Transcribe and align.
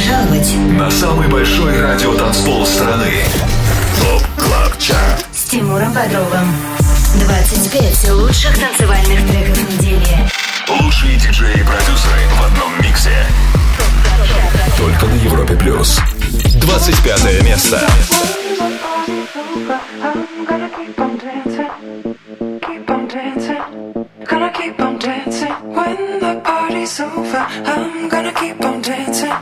пожаловать 0.00 0.54
на 0.78 0.90
самый 0.90 1.28
большой 1.28 1.78
радиотанцпол 1.78 2.66
страны. 2.66 3.22
ТОП 4.00 4.22
КЛАБ 4.38 4.78
ЧАРТ 4.78 5.26
с 5.32 5.50
Тимуром 5.50 5.92
Бодровым. 5.92 6.54
25 7.26 8.10
лучших 8.12 8.58
танцевальных 8.58 9.28
треков 9.28 9.58
недели. 9.58 10.30
Лучшие 10.68 11.16
диджеи 11.16 11.52
и 11.52 11.62
продюсеры 11.62 12.20
в 12.30 12.46
одном 12.46 12.72
миксе. 12.80 13.26
Только 14.78 15.06
на 15.06 15.14
Европе 15.16 15.54
Плюс. 15.56 16.00
25 16.62 17.42
место. 17.44 17.86
Gonna 24.30 24.52
keep 24.52 24.80
on 24.80 24.98
dancing 24.98 25.52
when 25.74 26.20
the 26.20 26.40
party's 26.44 27.00
over. 27.00 27.46
I'm 27.64 28.08
gonna 28.08 28.32
keep 28.32 28.60
on 28.64 28.80
dancing, 28.80 29.32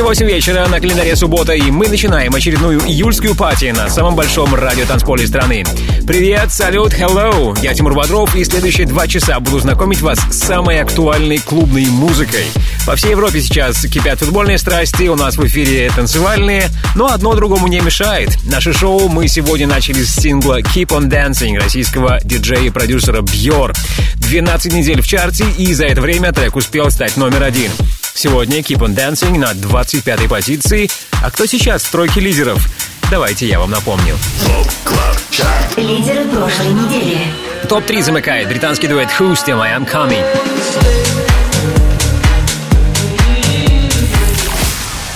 8 0.00 0.26
вечера, 0.26 0.66
на 0.68 0.80
календаре 0.80 1.14
суббота, 1.16 1.52
и 1.52 1.70
мы 1.70 1.86
начинаем 1.86 2.34
очередную 2.34 2.80
июльскую 2.80 3.34
пати 3.34 3.74
на 3.76 3.90
самом 3.90 4.16
большом 4.16 4.54
радиотанцполе 4.54 5.26
страны. 5.26 5.64
Привет, 6.06 6.50
салют, 6.50 6.94
hello! 6.94 7.58
Я 7.62 7.74
Тимур 7.74 7.92
Бодров, 7.94 8.34
и 8.34 8.42
следующие 8.44 8.86
два 8.86 9.06
часа 9.06 9.38
буду 9.40 9.58
знакомить 9.58 10.00
вас 10.00 10.18
с 10.30 10.38
самой 10.38 10.80
актуальной 10.80 11.38
клубной 11.38 11.84
музыкой. 11.86 12.46
По 12.86 12.96
всей 12.96 13.10
Европе 13.10 13.42
сейчас 13.42 13.82
кипят 13.82 14.20
футбольные 14.20 14.56
страсти, 14.56 15.08
у 15.08 15.16
нас 15.16 15.36
в 15.36 15.46
эфире 15.46 15.90
танцевальные, 15.94 16.70
но 16.94 17.12
одно 17.12 17.34
другому 17.34 17.68
не 17.68 17.80
мешает. 17.80 18.30
Наше 18.44 18.72
шоу 18.72 19.08
мы 19.08 19.28
сегодня 19.28 19.66
начали 19.66 20.02
с 20.02 20.14
сингла 20.14 20.60
Keep 20.60 20.88
on 20.88 21.10
Dancing 21.10 21.58
российского 21.58 22.18
диджея 22.24 22.62
и 22.62 22.70
продюсера 22.70 23.20
Бьор. 23.20 23.74
12 24.16 24.72
недель 24.72 25.02
в 25.02 25.06
чарте, 25.06 25.44
и 25.58 25.74
за 25.74 25.84
это 25.84 26.00
время 26.00 26.32
трек 26.32 26.56
успел 26.56 26.90
стать 26.90 27.16
номер 27.18 27.42
один. 27.42 27.70
Сегодня 28.14 28.58
Keep 28.58 28.78
on 28.78 28.94
Dancing 28.94 29.38
на 29.38 29.52
25-й 29.52 30.28
позиции. 30.28 30.88
А 31.22 31.30
кто 31.30 31.46
сейчас 31.46 31.82
в 31.82 31.90
тройке 31.90 32.20
лидеров? 32.20 32.68
Давайте 33.10 33.46
я 33.46 33.58
вам 33.58 33.70
напомню. 33.70 34.16
Лидеры 35.76 36.24
прошлой 36.26 36.68
недели. 36.68 37.18
Топ-3 37.68 38.02
замыкает 38.02 38.48
британский 38.48 38.88
дуэт 38.88 39.08
Who's 39.18 39.36
Still 39.44 39.60
I 39.60 39.76
Am 39.76 39.90
Coming. 39.90 40.24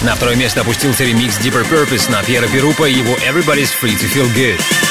На 0.03 0.15
второе 0.15 0.37
место 0.37 0.61
опустился 0.61 1.05
ремикс 1.05 1.39
Deeper 1.39 1.69
Purpose 1.69 2.11
на 2.11 2.23
Пьера 2.23 2.47
Перупа 2.47 2.84
и 2.84 2.95
его 2.95 3.15
Everybody's 3.17 3.71
Free 3.83 3.97
to 3.99 4.09
Feel 4.09 4.33
Good. 4.34 4.85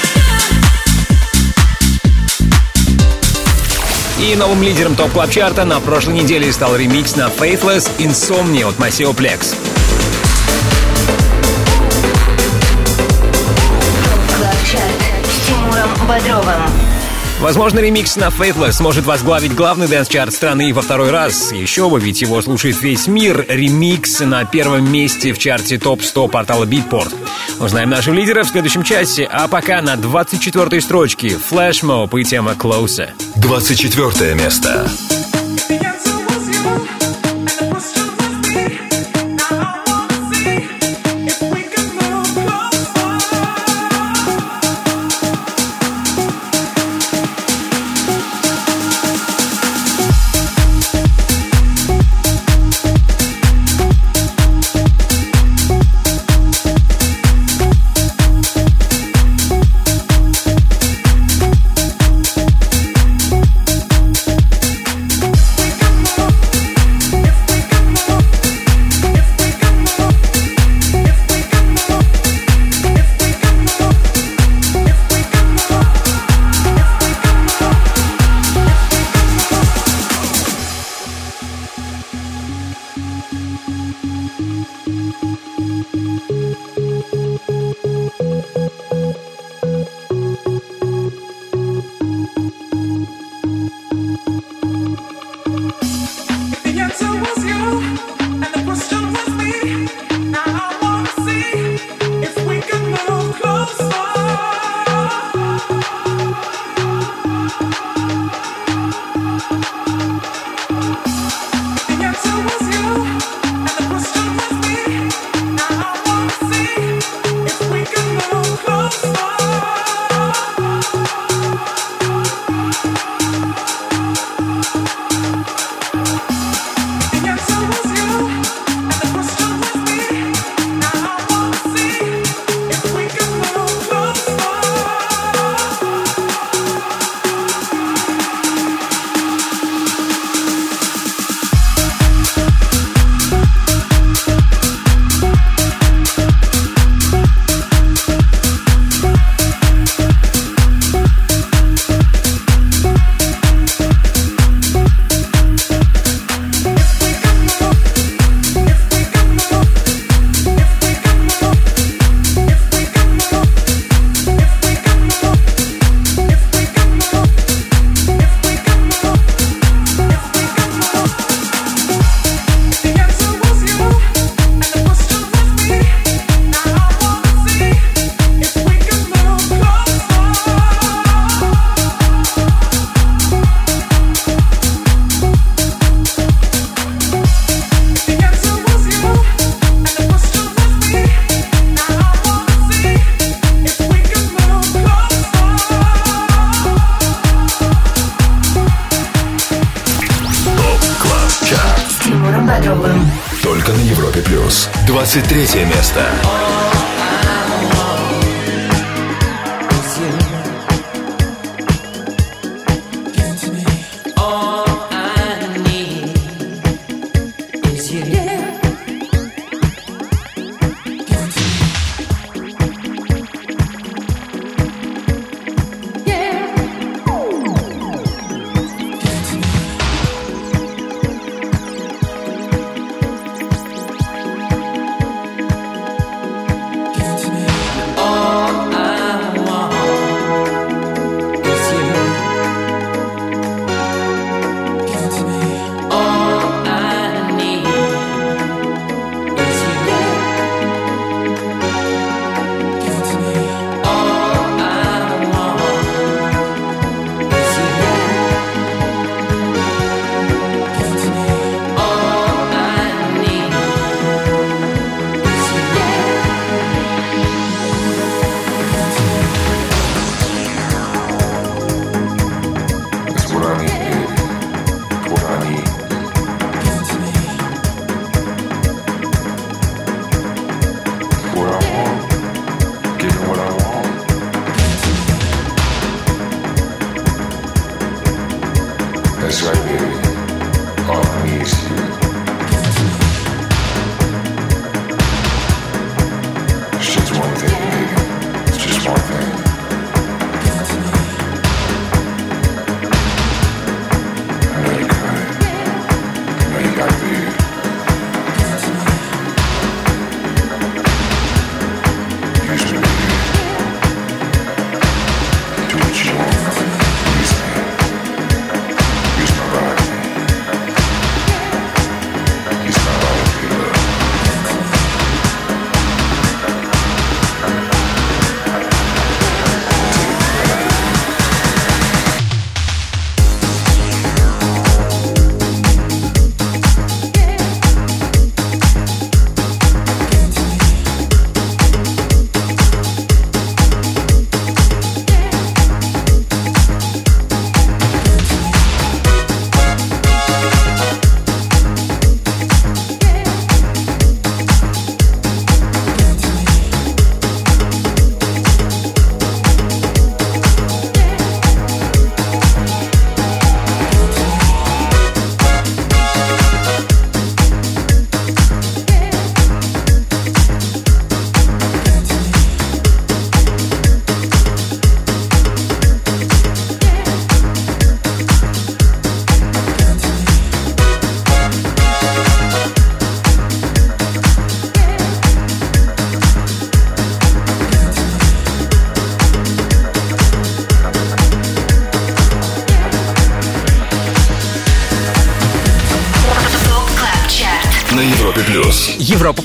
И 4.20 4.36
новым 4.36 4.64
лидером 4.64 4.96
Top 4.96 5.12
Club 5.12 5.30
Chart 5.30 5.59
а 5.59 5.66
на 5.66 5.80
прошлой 5.80 6.14
неделе 6.14 6.52
стал 6.52 6.76
ремикс 6.76 7.16
на 7.16 7.28
Faithless 7.28 7.90
Insomnia 7.98 8.70
от 8.70 8.76
Maceo 8.78 9.14
Plex. 9.14 9.56
Бодровым. 16.08 16.94
Возможно, 17.40 17.79
ремикс 17.79 18.16
на 18.16 18.29
Faithless 18.29 18.73
сможет 18.73 19.06
возглавить 19.06 19.53
главный 19.53 19.88
dance 19.88 20.11
чарт 20.11 20.34
страны 20.34 20.73
во 20.73 20.81
второй 20.81 21.12
раз. 21.12 21.51
Еще 21.51 21.90
бы, 21.90 22.00
ведь 22.00 22.22
его 22.22 22.41
слушает 22.41 22.81
весь 22.81 23.07
мир. 23.07 23.46
Ремикс 23.47 24.22
на 24.22 24.46
первом 24.46 24.91
месте 24.91 25.34
в 25.34 25.38
чарте 25.38 25.78
ТОП-100 25.78 26.29
портала 26.29 26.66
Beatport. 26.66 27.13
Узнаем 27.59 27.90
наших 27.90 28.13
лидеров 28.13 28.47
в 28.47 28.51
следующем 28.51 28.84
часе. 28.84 29.25
А 29.31 29.47
пока 29.47 29.81
на 29.81 29.95
24-й 29.95 30.81
строчке 30.81 31.28
Flash 31.28 31.84
Mob 31.84 32.19
и 32.19 32.24
тема 32.24 32.53
Closer. 32.53 33.09
24 33.35 34.34
место. 34.34 34.90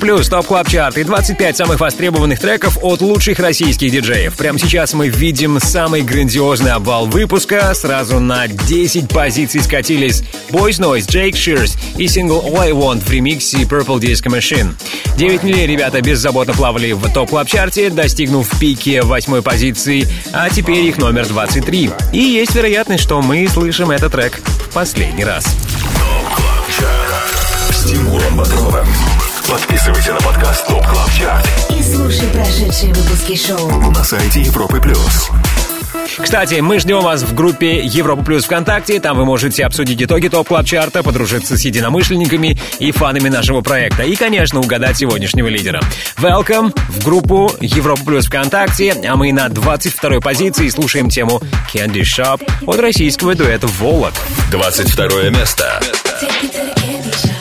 Плюс, 0.01 0.29
Top 0.29 0.47
Club 0.47 0.67
Chart 0.67 0.97
и 0.97 1.05
25 1.05 1.57
самых 1.59 1.79
востребованных 1.79 2.41
треков 2.41 2.79
от 2.83 3.03
лучших 3.03 3.39
российских 3.39 3.93
диджеев. 3.93 4.35
Прямо 4.35 4.59
сейчас 4.59 4.95
мы 4.95 5.09
видим 5.09 5.61
самый 5.61 6.01
грандиозный 6.01 6.73
обвал 6.73 7.07
выпуска. 7.07 7.75
Сразу 7.75 8.19
на 8.19 8.49
10 8.49 9.09
позиций 9.11 9.61
скатились 9.63 10.23
Boys 10.49 10.81
Noize, 10.81 11.07
Jake 11.07 11.33
Shears 11.33 11.79
и 11.99 12.09
сингл 12.09 12.41
All 12.41 12.59
I 12.59 12.71
Want 12.71 13.01
в 13.05 13.11
ремиксе 13.11 13.59
Purple 13.59 14.01
Disco 14.01 14.35
Machine. 14.35 14.73
9 15.19 15.43
милей 15.43 15.67
ребята 15.67 16.01
беззаботно 16.01 16.55
плавали 16.55 16.93
в 16.93 17.13
Top 17.13 17.29
Club 17.29 17.47
Chart 17.47 17.83
е 17.83 17.91
достигнув 17.91 18.49
пике 18.59 19.03
восьмой 19.03 19.43
позиции, 19.43 20.09
а 20.33 20.49
теперь 20.49 20.87
их 20.87 20.97
номер 20.97 21.27
23. 21.27 21.91
И 22.15 22.19
есть 22.19 22.55
вероятность, 22.55 23.03
что 23.05 23.21
мы 23.21 23.47
слышим 23.49 23.91
этот 23.91 24.13
трек 24.13 24.41
в 24.71 24.73
последний 24.73 25.25
раз. 25.25 25.45
Тимуром 27.87 28.37
Бодровым. 28.37 28.87
Подписывайся 29.51 30.13
на 30.13 30.21
подкаст 30.21 30.71
Top 30.71 30.81
Club 30.83 31.09
Chart. 31.19 31.77
И 31.77 31.83
слушай 31.83 32.29
прошедшие 32.29 32.95
выпуски 32.95 33.35
шоу. 33.35 33.69
На 33.91 34.05
сайте 34.05 34.43
Европы 34.43 34.81
Плюс. 34.81 35.29
Кстати, 36.23 36.61
мы 36.61 36.79
ждем 36.79 37.01
вас 37.01 37.23
в 37.23 37.35
группе 37.35 37.81
Европа 37.81 38.23
Плюс 38.23 38.45
ВКонтакте. 38.45 39.01
Там 39.01 39.17
вы 39.17 39.25
можете 39.25 39.65
обсудить 39.65 40.01
итоги 40.01 40.29
Top 40.29 40.47
Club 40.47 40.67
Chart 40.67 40.92
а, 40.92 41.03
подружиться 41.03 41.59
с 41.59 41.63
единомышленниками 41.63 42.61
и 42.79 42.93
фанами 42.93 43.29
нашего 43.29 43.61
проекта. 43.61 44.05
И, 44.05 44.15
конечно, 44.15 44.61
угадать 44.61 44.99
сегодняшнего 44.99 45.49
лидера. 45.49 45.81
Welcome 46.19 46.73
в 46.89 47.05
группу 47.05 47.51
Европа 47.61 48.05
Плюс 48.05 48.27
ВКонтакте. 48.27 48.95
А 49.05 49.17
мы 49.17 49.33
на 49.33 49.49
22-й 49.49 50.21
позиции 50.21 50.69
слушаем 50.69 51.11
тему 51.11 51.43
Candy 51.75 52.03
Shop 52.03 52.41
от 52.67 52.79
российского 52.79 53.35
дуэта 53.35 53.67
Volac. 53.67 54.15
22 54.53 55.31
место. 55.31 55.81
Take 56.21 56.45
it 56.45 56.53
to 56.53 56.65
the 56.65 56.75
candy 56.81 57.11
shop. 57.11 57.40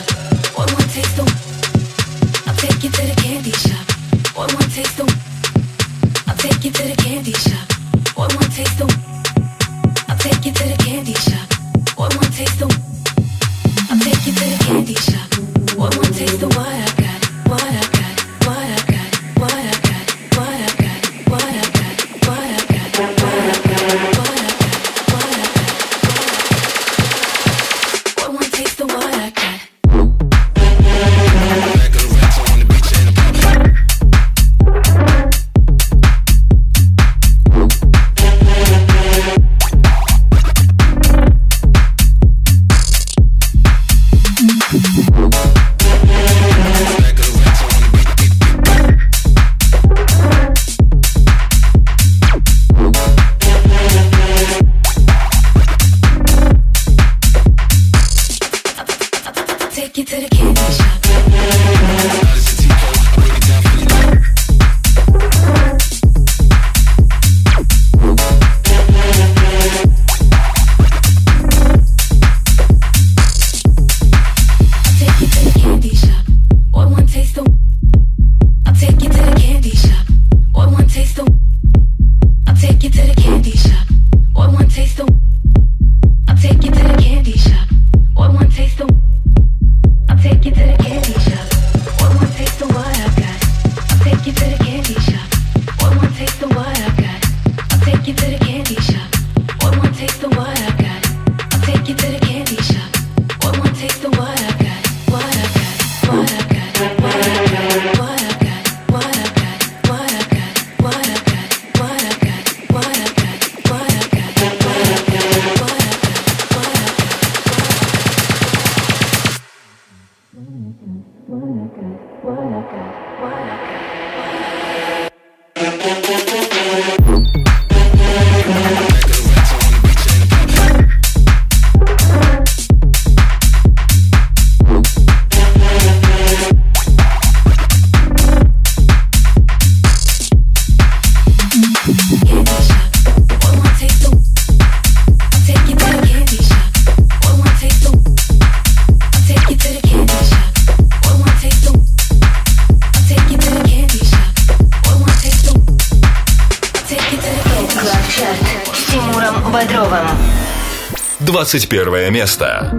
21 161.50 162.12
место. 162.12 162.70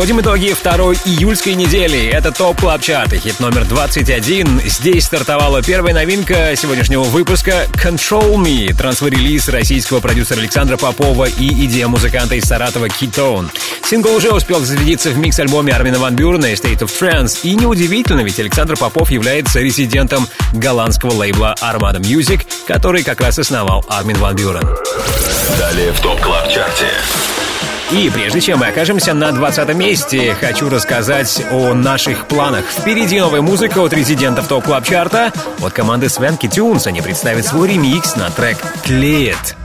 Подводим 0.00 0.22
итоги 0.22 0.54
второй 0.54 0.96
июльской 1.04 1.52
недели. 1.52 2.06
Это 2.06 2.32
Top 2.32 2.58
Club 2.58 2.80
Chart 2.80 3.12
хит 3.12 3.38
номер 3.38 3.66
21. 3.66 4.62
Здесь 4.64 5.04
стартовала 5.04 5.62
первая 5.62 5.92
новинка 5.92 6.56
сегодняшнего 6.56 7.02
выпуска 7.02 7.66
Control 7.74 8.36
Me, 8.36 8.72
транс-релиз 8.72 9.50
российского 9.50 10.00
продюсера 10.00 10.40
Александра 10.40 10.78
Попова 10.78 11.26
и 11.26 11.66
диджея-музыканта 11.66 12.36
из 12.36 12.44
Саратова 12.44 12.88
Kitone. 12.88 13.50
Сингл 13.84 14.14
уже 14.14 14.30
успел 14.30 14.60
зарядиться 14.60 15.10
в 15.10 15.18
микс-альбоме 15.18 15.74
Армина 15.74 15.98
Ван 15.98 16.16
Бюрна 16.16 16.46
State 16.46 16.78
of 16.78 16.90
Trance. 16.98 17.40
И 17.42 17.54
неудивительно, 17.54 18.22
ведь 18.22 18.40
Александр 18.40 18.78
Попов 18.78 19.10
является 19.10 19.60
резидентом 19.60 20.26
голландского 20.54 21.12
лейбла 21.12 21.54
Armada 21.60 22.00
Music, 22.00 22.46
который 22.66 23.02
как 23.02 23.20
раз 23.20 23.38
основал 23.38 23.84
Армин 23.86 24.16
Ван 24.16 24.34
Бюрен. 24.34 24.66
Далее 25.58 25.92
в 25.92 26.00
Top 26.00 26.18
Club 26.22 26.48
Chart 26.48 26.77
е. 26.77 26.88
И 27.92 28.08
прежде 28.08 28.40
чем 28.40 28.60
мы 28.60 28.68
окажемся 28.68 29.14
на 29.14 29.32
20 29.32 29.74
месте, 29.74 30.36
хочу 30.40 30.68
рассказать 30.68 31.42
о 31.50 31.74
наших 31.74 32.28
планах. 32.28 32.64
Впереди 32.66 33.18
новая 33.18 33.40
музыка 33.40 33.78
от 33.78 33.92
резидентов 33.92 34.46
Top 34.46 34.64
Club 34.64 34.84
Chart 34.84 35.24
а 35.24 35.32
От 35.60 35.72
команды 35.72 36.08
Swanky 36.08 36.46
Tunes 36.46 36.86
они 36.86 37.02
представят 37.02 37.46
свой 37.46 37.70
ремикс 37.70 38.14
на 38.14 38.30
трек 38.30 38.58
«Тлеет». 38.84 39.56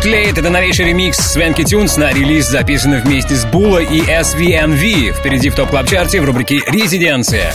Клеит— 0.00 0.38
это 0.38 0.48
новейший 0.48 0.86
ремикс 0.86 1.18
Swanky 1.18 1.64
Tunes 1.64 1.98
на 1.98 2.12
релиз, 2.12 2.46
записанный 2.48 3.02
вместе 3.02 3.34
с 3.34 3.44
Була 3.44 3.80
и 3.80 4.00
SVMV. 4.00 5.12
Впереди 5.12 5.50
в 5.50 5.54
Top 5.54 5.68
Club 5.68 5.86
Chart 5.86 6.16
е 6.16 6.22
в 6.22 6.24
рубрике 6.24 6.60
«Резиденция». 6.66 7.52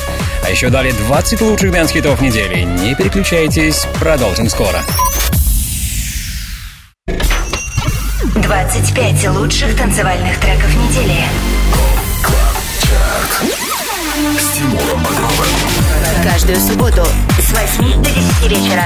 А 0.49 0.51
еще 0.51 0.71
далее 0.71 0.89
20 0.89 1.41
лучших 1.41 1.71
dance 1.71 1.93
хитов 1.93 2.19
недели. 2.21 2.61
Не 2.61 2.95
переключайтесь, 2.95 3.85
продолжим 3.99 4.49
скоро. 4.49 4.81
25 8.33 9.27
лучших 9.27 9.77
танцевальных 9.77 10.39
треков 10.39 10.75
недели. 10.75 11.17
С 14.39 14.57
Тимуром 14.57 15.03
Бодровым. 15.03 15.47
Каждую 16.23 16.57
субботу 16.57 17.05
с 17.37 17.51
8 17.51 18.01
до 18.01 18.09
10 18.09 18.49
вечера. 18.49 18.85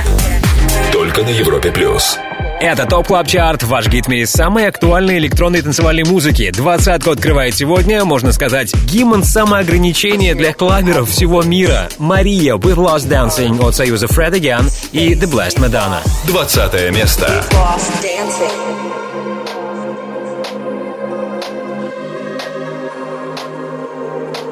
Только 0.91 1.23
на 1.23 1.29
Европе 1.29 1.71
Плюс. 1.71 2.19
Это 2.63 2.85
Top 2.85 3.07
Club 3.07 3.27
Chart, 3.27 3.63
ваш 3.63 3.89
гид 3.89 4.05
в 4.05 4.07
мире 4.07 4.25
самой 4.25 4.69
актуальной 4.69 5.17
электронной 5.17 5.61
танцевальной 5.61 6.05
музыки. 6.05 6.49
Двадцатку 6.49 7.11
открывает 7.11 7.53
сегодня, 7.53 8.05
можно 8.05 8.31
сказать, 8.31 8.73
гимн 8.85 9.25
самоограничения 9.25 10.33
для 10.33 10.53
клаберов 10.53 11.09
всего 11.09 11.43
мира. 11.43 11.89
Marea 11.97 12.55
We've 12.55 12.77
Lost 12.77 13.09
Dancing 13.09 13.61
от 13.61 13.75
союза 13.75 14.05
Fred 14.05 14.31
Again 14.31 14.71
и 14.93 15.13
The 15.13 15.29
Blessed 15.29 15.59
Madonna. 15.59 15.97
Двадцатое 16.25 16.89
место. 16.91 17.43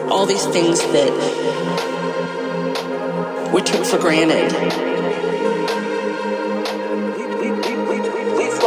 All 0.09 0.25
these 0.25 0.45
things 0.47 0.81
that 0.91 1.13
we 3.53 3.61
took 3.61 3.85
for 3.85 3.97
granted. 3.97 4.53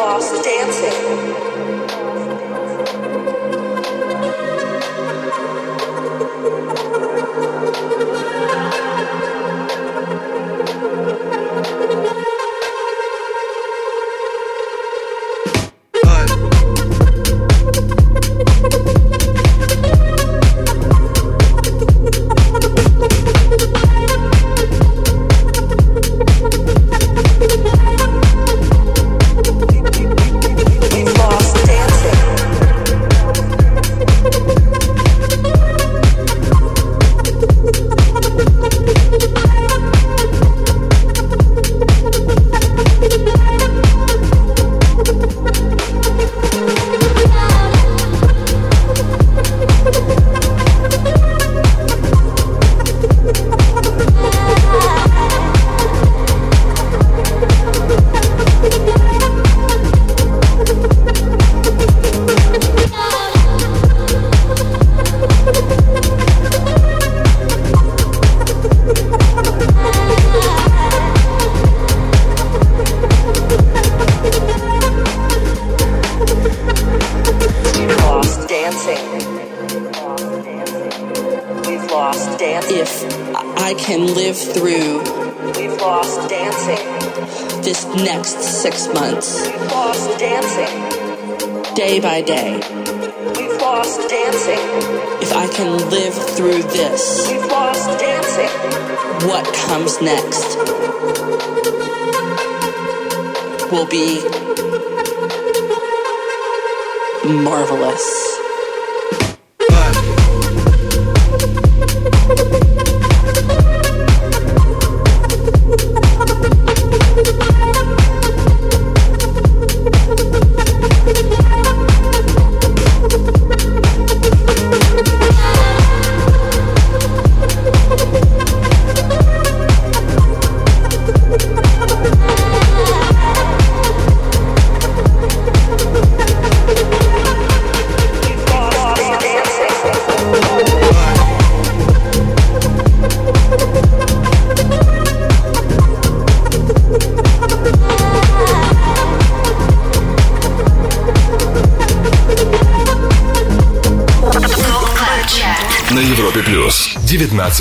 Lost 0.05 0.45
dancing. 0.45 1.04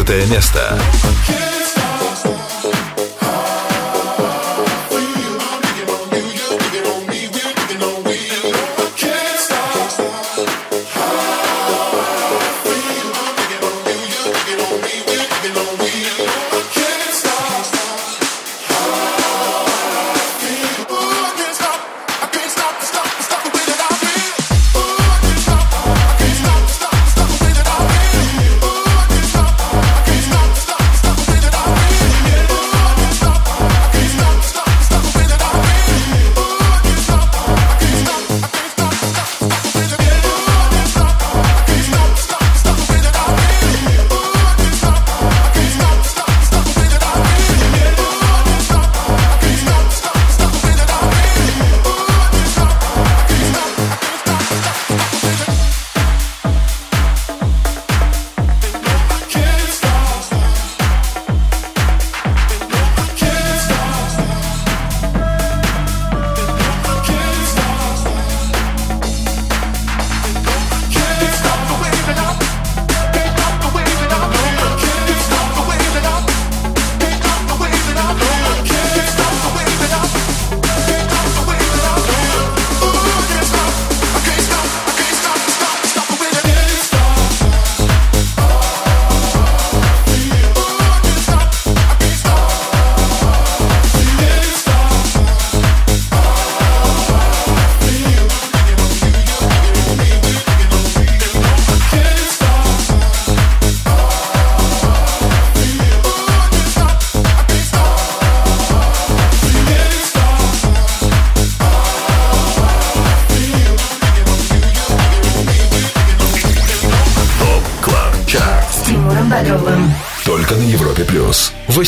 19 0.05 0.29
место. 0.29 0.82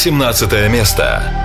18 0.06 0.70
место. 0.70 1.45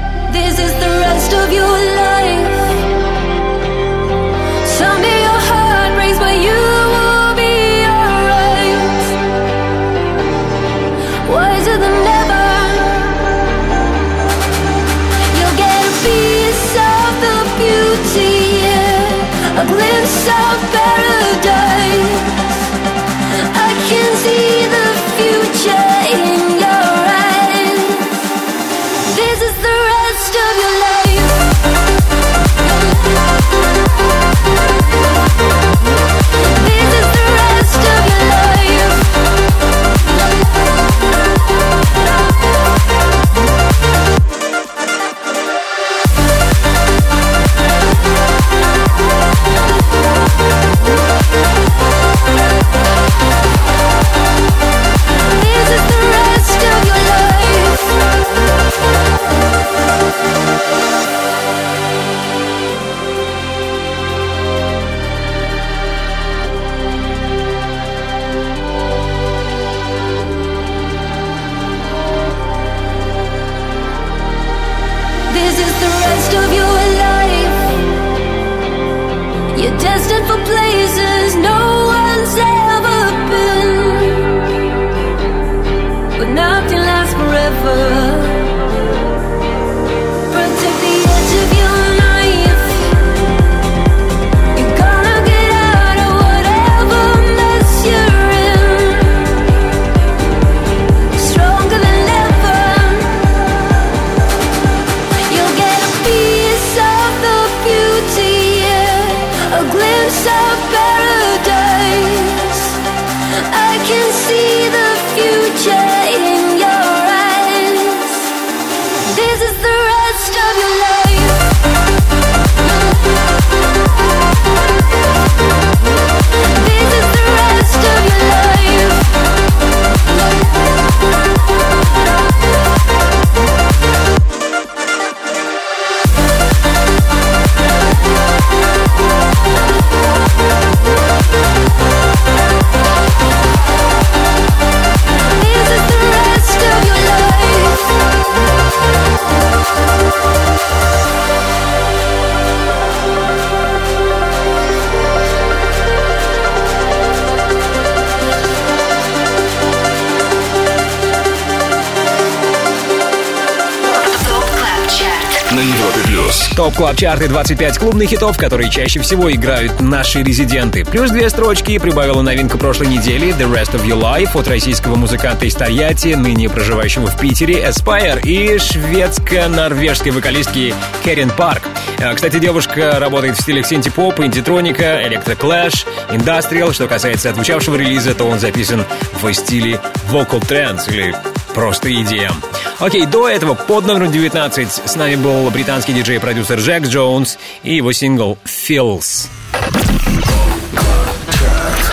Club 166.81 166.97
Chart 166.97 167.24
и 167.24 167.29
25 167.29 167.77
клубных 167.77 168.09
хитов, 168.09 168.39
которые 168.39 168.71
чаще 168.71 169.01
всего 169.01 169.31
играют 169.31 169.81
наши 169.81 170.23
резиденты. 170.23 170.83
Плюс 170.83 171.11
две 171.11 171.29
строчки 171.29 171.77
прибавила 171.77 172.23
новинка 172.23 172.57
прошлой 172.57 172.87
недели 172.87 173.35
The 173.35 173.53
Rest 173.53 173.75
of 173.75 173.85
Your 173.85 174.01
Life 174.01 174.31
от 174.33 174.49
российского 174.49 174.97
музыканта 174.97 175.45
из 175.45 175.55
Тольятти, 175.55 176.15
ныне 176.15 176.49
проживающего 176.49 177.09
в 177.09 177.21
Питере, 177.21 177.69
Aspire 177.69 178.23
и 178.23 178.57
шведско-норвежской 178.57 180.11
вокалистки 180.11 180.75
Карин 181.05 181.29
Парк. 181.29 181.65
А, 181.99 182.15
Кстати, 182.15 182.39
девушка 182.39 182.99
работает 182.99 183.37
в 183.37 183.43
стилях 183.43 183.67
синти-поп, 183.67 184.19
инди-троника, 184.19 185.07
электроклэш, 185.07 185.85
индастриал. 186.11 186.73
Что 186.73 186.89
касается 186.89 187.29
отзвучавшего 187.29 187.77
релиза, 187.77 188.15
то 188.15 188.25
он 188.25 188.41
записан 188.41 188.87
в 189.21 189.31
стиле 189.35 189.79
vocal 190.11 190.41
trance 190.41 190.91
или 190.91 191.15
просто 191.53 191.91
EDM. 191.91 192.33
Окей, 192.81 193.05
до 193.05 193.29
этого 193.29 193.55
под 193.55 193.87
номером 193.87 194.11
19 194.11 194.69
с 194.87 194.97
нами 194.97 195.17
был 195.17 195.51
британский 195.51 195.93
диджей-продюсер 195.93 196.59
Джек 196.59 196.85
Джонс 196.85 197.39
и 197.63 197.77
его 197.77 197.93
сингл 197.93 198.39
«Feels». 198.47 199.29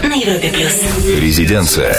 На 0.01 0.13
Европе 0.13 0.49
плюс. 0.49 0.81
Резиденция. 1.19 1.93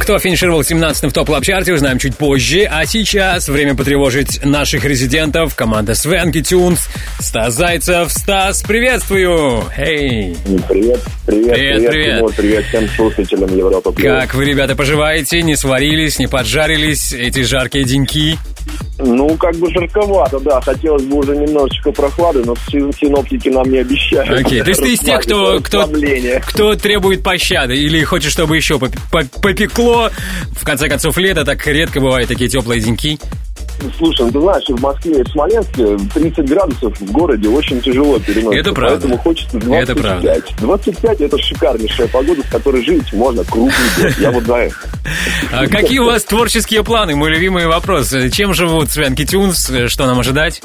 Кто 0.00 0.18
финишировал 0.18 0.64
17 0.64 1.04
в 1.04 1.12
топ 1.12 1.26
клаб 1.26 1.44
чарте 1.44 1.72
узнаем 1.72 1.98
чуть 1.98 2.16
позже. 2.16 2.64
А 2.64 2.84
сейчас 2.84 3.48
время 3.48 3.76
потревожить 3.76 4.44
наших 4.44 4.84
резидентов. 4.84 5.54
Команда 5.54 5.94
Свенки 5.94 6.42
Тюнс. 6.42 6.88
Стас 7.20 7.54
Зайцев. 7.54 8.10
Стас, 8.10 8.62
приветствую! 8.62 9.62
Эй! 9.76 10.36
Привет, 10.68 11.00
привет, 11.30 11.54
Привет, 11.54 11.76
привет, 11.76 11.90
привет. 11.90 12.16
Тимур, 12.18 12.32
привет 12.36 12.64
всем 12.66 12.88
слушателям 12.88 13.56
Европа 13.56 13.92
Плюс. 13.92 14.06
Как 14.20 14.34
вы, 14.34 14.44
ребята, 14.44 14.74
поживаете? 14.76 15.42
Не 15.42 15.56
сварились, 15.56 16.18
не 16.18 16.26
поджарились 16.26 17.12
эти 17.12 17.42
жаркие 17.42 17.84
деньки? 17.84 18.36
Ну, 18.98 19.34
как 19.36 19.56
бы 19.56 19.70
жарковато, 19.70 20.38
да. 20.40 20.60
Хотелось 20.60 21.04
бы 21.04 21.16
уже 21.18 21.34
немножечко 21.34 21.90
прохлады, 21.92 22.44
но 22.44 22.54
син- 22.70 22.92
синоптики 22.92 23.48
нам 23.48 23.70
не 23.70 23.78
обещают. 23.78 24.40
Окей, 24.46 24.60
то 24.62 24.68
есть 24.68 24.80
ты 24.82 24.92
из 24.92 25.00
тех, 25.00 25.20
кто, 25.22 25.60
кто, 25.60 25.88
кто 26.46 26.74
требует 26.74 27.22
пощады 27.22 27.76
или 27.76 28.02
хочешь, 28.04 28.32
чтобы 28.32 28.56
еще 28.56 28.78
поп- 28.78 28.94
поп- 29.10 29.40
попекло? 29.40 30.10
В 30.54 30.64
конце 30.64 30.88
концов, 30.88 31.16
лето 31.16 31.44
так 31.46 31.66
редко 31.66 32.00
бывают 32.00 32.28
такие 32.28 32.50
теплые 32.50 32.80
деньки. 32.82 33.18
Слушай, 33.96 34.26
ну, 34.26 34.32
ты 34.32 34.40
знаешь, 34.40 34.64
в 34.68 34.80
Москве 34.80 35.20
и 35.20 35.22
в 35.22 35.28
Смоленске 35.28 35.96
30 36.14 36.48
градусов 36.48 37.00
в 37.00 37.12
городе 37.12 37.48
очень 37.48 37.80
тяжело 37.80 38.18
переносится. 38.18 38.58
Это 38.58 38.72
правда. 38.72 38.98
Поэтому 38.98 39.18
хочется 39.18 39.58
25. 39.58 39.82
Это 39.82 40.00
правда. 40.00 40.42
25 40.58 41.20
это 41.20 41.38
шикарнейшая 41.38 42.08
погода, 42.08 42.42
с 42.42 42.50
которой 42.50 42.84
жить 42.84 43.12
можно 43.12 43.44
круглый 43.44 43.72
год. 43.98 44.12
Я 44.18 44.30
вот 44.30 44.44
за 44.44 44.56
это. 44.56 44.76
А 45.52 45.66
какие 45.66 45.98
у 45.98 46.04
вас 46.04 46.24
творческие 46.24 46.84
планы? 46.84 47.16
Мой 47.16 47.30
любимый 47.30 47.66
вопрос. 47.66 48.14
Чем 48.32 48.54
живут 48.54 48.90
Свенки 48.90 49.24
Тюнс? 49.24 49.70
Что 49.88 50.06
нам 50.06 50.20
ожидать? 50.20 50.62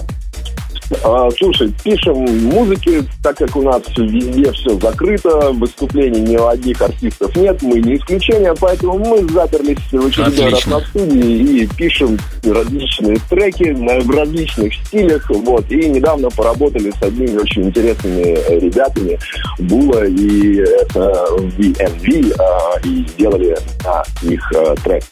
А, 1.03 1.29
слушай, 1.37 1.71
пишем 1.83 2.15
музыки, 2.49 3.03
так 3.23 3.37
как 3.37 3.55
у 3.55 3.61
нас 3.63 3.81
везде 3.97 4.51
все 4.51 4.77
закрыто, 4.79 5.51
выступлений 5.53 6.21
ни 6.21 6.37
у 6.37 6.47
одних 6.47 6.81
артистов 6.81 7.35
нет, 7.35 7.61
мы 7.61 7.79
не 7.79 7.95
исключение, 7.95 8.53
поэтому 8.59 8.99
мы 8.99 9.27
заперлись 9.31 9.77
в 9.91 10.05
очередной 10.05 10.51
раз 10.51 10.65
на 10.67 10.79
студии 10.81 11.61
и 11.63 11.67
пишем 11.75 12.17
различные 12.43 13.17
треки 13.29 13.63
на- 13.69 13.99
в 13.99 14.09
различных 14.11 14.73
стилях, 14.85 15.29
вот, 15.29 15.69
и 15.71 15.89
недавно 15.89 16.29
поработали 16.29 16.91
с 16.91 17.01
одними 17.01 17.37
очень 17.37 17.63
интересными 17.63 18.37
ребятами, 18.59 19.17
Була 19.59 20.05
и 20.05 20.57
это 20.57 21.25
VNV, 21.57 22.35
а, 22.39 22.79
и 22.83 23.05
сделали 23.15 23.55
на 23.83 24.03
их 24.29 24.51
э, 24.53 24.75
трек 24.83 25.03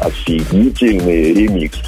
офигительный 0.00 1.34
ремикс. 1.34 1.78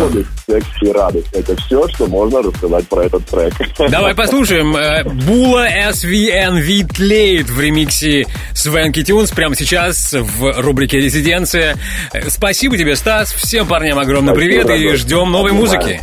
Молодость, 0.00 0.28
секс 0.46 0.66
и 0.82 0.90
радость. 0.92 1.28
Это 1.32 1.54
все, 1.56 1.86
что 1.88 2.06
можно 2.06 2.42
рассказать 2.42 2.71
про 2.80 3.04
этот 3.04 3.26
трек. 3.26 3.54
Давай 3.90 4.14
послушаем. 4.14 4.76
Э, 4.76 5.04
Була 5.04 5.68
SVNV 5.90 6.92
Тлеет 6.94 7.50
в 7.50 7.60
ремиксе 7.60 8.26
Свенки 8.54 9.02
Тюнс 9.04 9.30
прямо 9.30 9.54
сейчас 9.56 10.12
в 10.12 10.60
рубрике 10.60 10.98
«Резиденция». 11.00 11.76
Э, 12.12 12.28
Спасибо 12.30 12.76
тебе, 12.76 12.96
Стас. 12.96 13.32
Всем 13.32 13.66
парням 13.66 13.98
огромный 13.98 14.32
Спасибо, 14.34 14.50
привет 14.50 14.64
и 14.64 14.68
дорогой. 14.68 14.96
ждем 14.96 15.30
новой 15.30 15.50
Обнимаю. 15.50 15.78
музыки. 15.78 16.00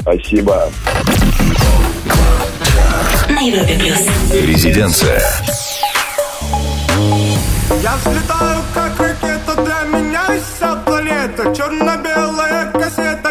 Спасибо. 0.00 0.70
На 3.28 3.40
Европе 3.40 3.74
плюс. 3.78 3.98
Резиденция. 4.46 5.22
Я 7.82 7.96
взлетаю, 7.96 8.62
как 8.72 9.00
ракета, 9.00 9.54
для 9.64 9.98
меня 9.98 10.22
вся 10.56 10.76
планета 10.76 11.54
Черно-белая 11.56 12.70
кассета, 12.72 13.23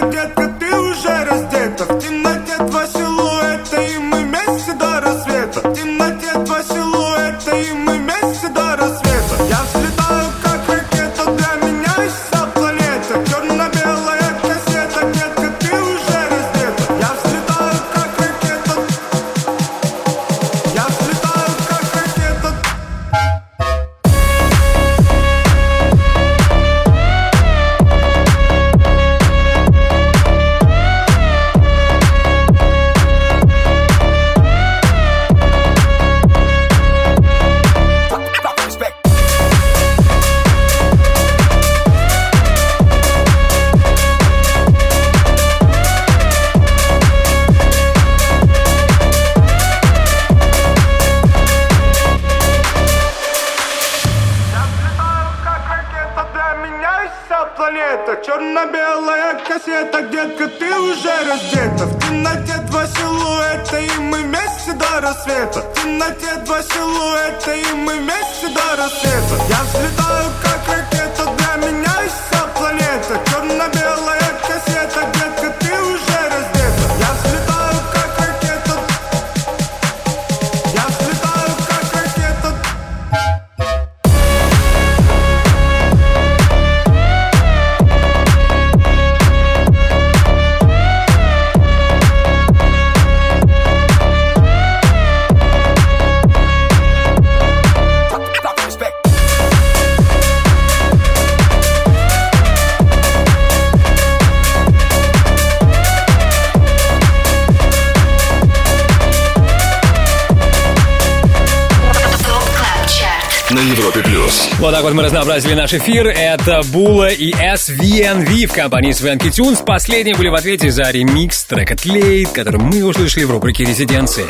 разнообразили 115.34 115.54
наш 115.54 115.74
эфир. 115.74 116.08
Это 116.08 116.62
Була 116.72 117.10
и 117.10 117.32
SVNV 117.32 118.46
в 118.46 118.54
компании 118.54 118.92
Swanky 118.92 119.30
Tunes. 119.32 119.62
Последние 119.66 120.16
были 120.16 120.30
в 120.30 120.36
ответе 120.36 120.70
за 120.70 120.92
ремикс 120.92 121.44
трека 121.46 121.76
Тлеет, 121.76 122.30
который 122.30 122.60
мы 122.60 122.84
услышали 122.84 123.24
в 123.24 123.32
рубрике 123.32 123.64
«Резиденции». 123.64 124.26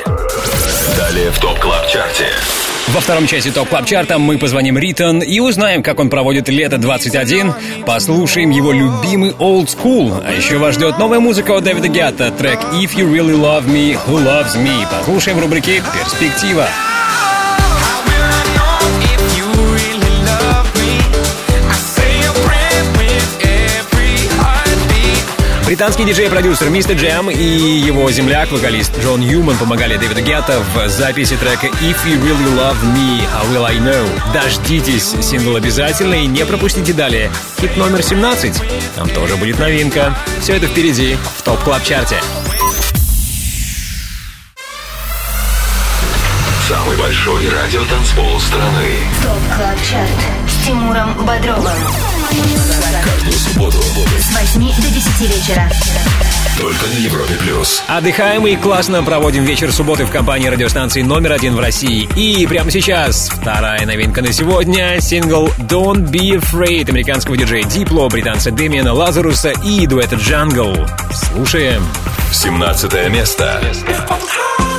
Далее 0.98 1.32
в 1.32 1.40
Top 1.40 1.60
Club 1.60 1.90
Chart 1.90 2.17
е. 2.17 2.28
Во 2.90 3.02
втором 3.02 3.28
части 3.28 3.52
Top 3.52 3.68
Club 3.70 3.86
Chart 3.86 4.13
а 4.13 4.18
мы 4.18 4.38
позвоним 4.38 4.78
Riton 4.78 5.20
и 5.20 5.40
узнаем, 5.40 5.84
как 5.84 6.00
он 6.00 6.10
проводит 6.10 6.48
лето 6.48 6.78
21. 6.78 7.54
Послушаем 7.86 8.50
его 8.52 8.72
любимый 8.72 9.32
Old 9.32 9.68
School. 9.68 10.24
А 10.26 10.32
еще 10.32 10.58
вас 10.58 10.76
ждет 10.76 11.00
новая 11.00 11.20
музыка 11.20 11.58
от 11.58 11.66
Дэвида 11.66 11.88
Гетта, 11.90 12.32
трек 12.32 12.60
If 12.74 12.96
You 12.96 13.12
Really 13.12 13.36
Love 13.36 13.66
Me, 13.66 13.98
Who 14.08 14.24
Loves 14.24 14.56
Me. 14.56 14.88
Послушаем 14.90 15.38
в 15.38 15.42
рубрике 15.42 15.82
«Перспектива». 15.94 16.68
Британский 25.74 26.04
диджей-продюсер 26.04 26.70
MistaJam 26.70 27.32
и 27.32 27.44
его 27.44 28.12
земляк-вокалист 28.12 28.92
Джон 29.02 29.22
Ньюман 29.22 29.58
помогали 29.58 29.98
Дэвиду 29.98 30.22
Гетта 30.22 30.64
в 30.76 30.88
записи 30.88 31.36
трека 31.36 31.66
«If 31.66 31.98
You 32.06 32.22
Really 32.22 32.56
Love 32.56 32.78
Me, 32.94 33.28
How 33.34 33.52
Will 33.52 33.66
I 33.66 33.78
Know». 33.78 34.08
Дождитесь 34.32 35.16
сингл 35.24 35.56
обязательно 35.56 36.14
и 36.14 36.28
не 36.28 36.46
пропустите 36.46 36.94
далее. 36.94 37.32
Хит 37.60 37.76
номер 37.76 38.04
17. 38.04 38.54
Там 38.96 39.10
тоже 39.10 39.36
будет 39.36 39.58
новинка. 39.58 40.16
Все 40.42 40.58
это 40.58 40.68
впереди 40.68 41.18
в 41.38 41.42
Top 41.42 41.60
Club 41.64 41.84
Chart 41.84 42.11
е. 42.11 42.22
Самый 46.70 46.96
большой 46.98 47.50
радиотанцпол 47.50 48.40
страны. 48.40 48.90
Top 49.24 49.58
Club 49.58 49.78
Chart 49.82 50.10
с 50.48 50.68
Тимуром 50.68 51.26
Бодровым. 51.26 52.13
Каждую 53.04 53.34
субботу 53.34 53.78
С 54.20 54.32
8 54.56 54.60
до 54.82 54.90
10 54.90 55.22
вечера. 55.22 55.70
только 56.58 56.86
на 56.88 56.98
Европе+. 57.00 57.34
плюс. 57.36 57.84
Отдыхаем 57.88 58.46
и 58.48 58.56
классно 58.56 59.04
проводим 59.04 59.44
вечер 59.44 59.72
субботы 59.72 60.06
в 60.06 60.12
компании 60.12 60.48
радиостанции 60.48 61.02
номер 61.02 61.34
один 61.34 61.56
в 61.56 61.60
России. 61.60 62.08
И 62.16 62.46
прямо 62.48 62.72
сейчас 62.72 63.30
вторая 63.30 63.86
новинка 63.86 64.22
на 64.22 64.32
сегодня. 64.32 65.00
Сингл 65.02 65.48
«Don't 65.60 66.10
Be 66.10 66.40
Afraid» 66.40 66.90
американского 66.90 67.38
диджея 67.38 67.64
Дипло, 67.64 68.08
британца 68.08 68.52
Дэмиана 68.52 68.94
Лазаруса 68.94 69.52
и 69.64 69.86
дуэта 69.88 70.16
Jungle. 70.16 70.76
Слушаем. 71.12 71.86
17 72.32 73.10
место. 73.10 73.62
Don't 73.64 74.73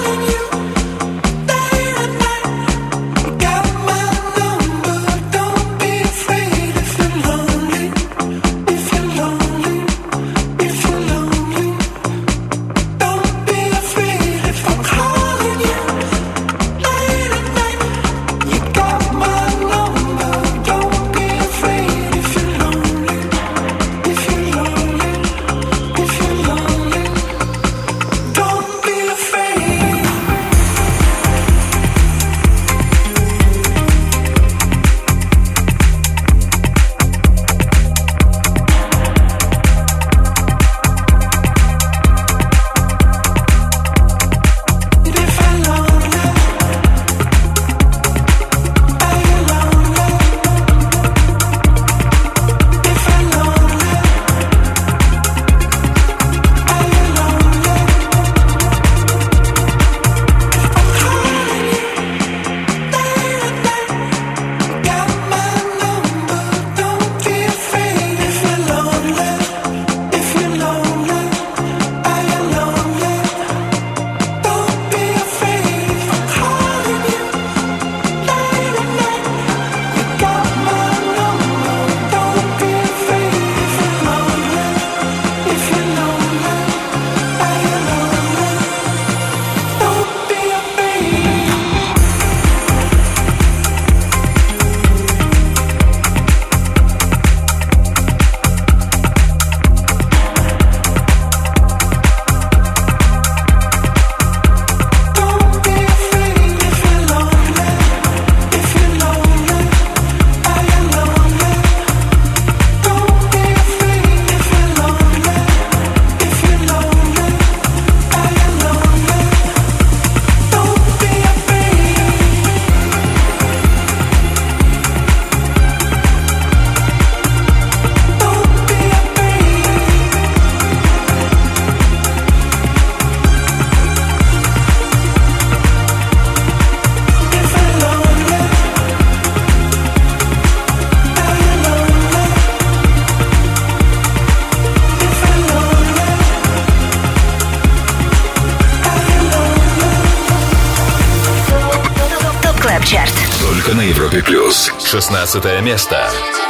Европе+. 154.14 154.22
плюс. 154.22 154.72
16 154.78 155.60
место. 155.62 156.43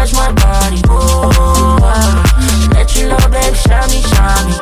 Touch 0.00 0.14
my 0.14 0.32
body, 0.32 0.80
oh. 0.88 1.78
Let 2.72 2.96
you 2.96 3.08
know, 3.08 3.18
baby, 3.28 3.56
shine 3.56 3.90
me, 3.90 4.00
shine 4.12 4.46
me. 4.48 4.54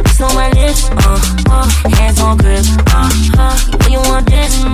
It's 0.00 0.20
on 0.20 0.34
my 0.34 0.48
lips, 0.56 0.88
uh, 0.88 1.20
uh, 1.50 1.68
hands 1.96 2.20
on 2.20 2.38
grip, 2.38 2.64
uh, 2.88 3.10
uh. 3.36 3.56
When 3.80 3.92
you 3.92 4.00
want 4.08 4.24
this, 4.30 4.54
mm, 4.64 4.72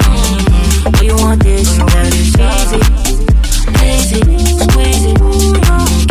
when 0.84 1.04
you 1.04 1.16
want 1.16 1.42
this, 1.42 1.68
that 1.78 2.14
is 2.14 2.36
easy, 2.38 2.80
easy, 3.90 4.20
squeeze 4.62 5.04
it, 5.10 5.18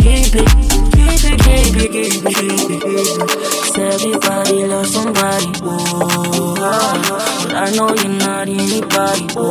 keep 0.02 0.34
it, 0.36 0.48
keep 0.92 1.22
it, 1.24 1.38
keep 1.44 1.76
it, 1.76 1.90
keep 1.92 2.24
it, 2.24 2.36
keep 2.36 2.84
it, 2.84 3.78
everybody 3.78 4.66
loves 4.66 4.92
somebody, 4.92 5.50
oh, 5.62 6.54
but 6.58 7.54
I 7.54 7.70
know 7.74 7.94
you're 7.94 8.18
not 8.18 8.48
anybody, 8.48 9.26
oh 9.36 9.47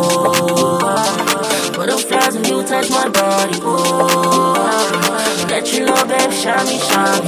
touch 2.81 2.89
my 2.91 3.09
body. 3.09 3.59
oh. 3.63 5.45
Let 5.49 5.73
you 5.73 5.85
love, 5.85 6.07
babe, 6.07 6.31
shine 6.31 6.65
me, 6.67 6.77
shine 6.79 7.25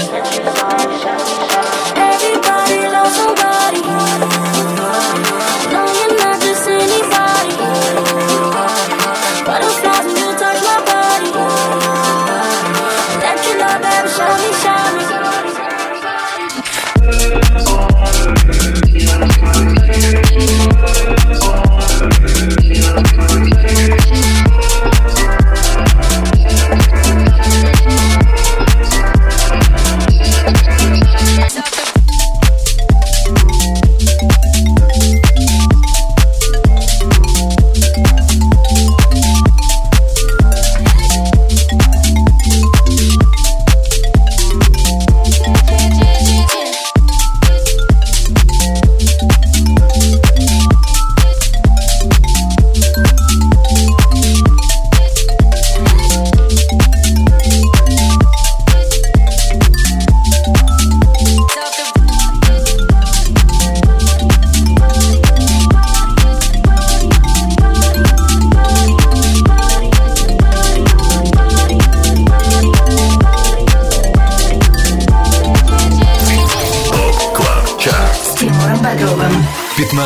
me. 1.43 1.48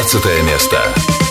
15 0.05 0.43
место. 0.43 1.22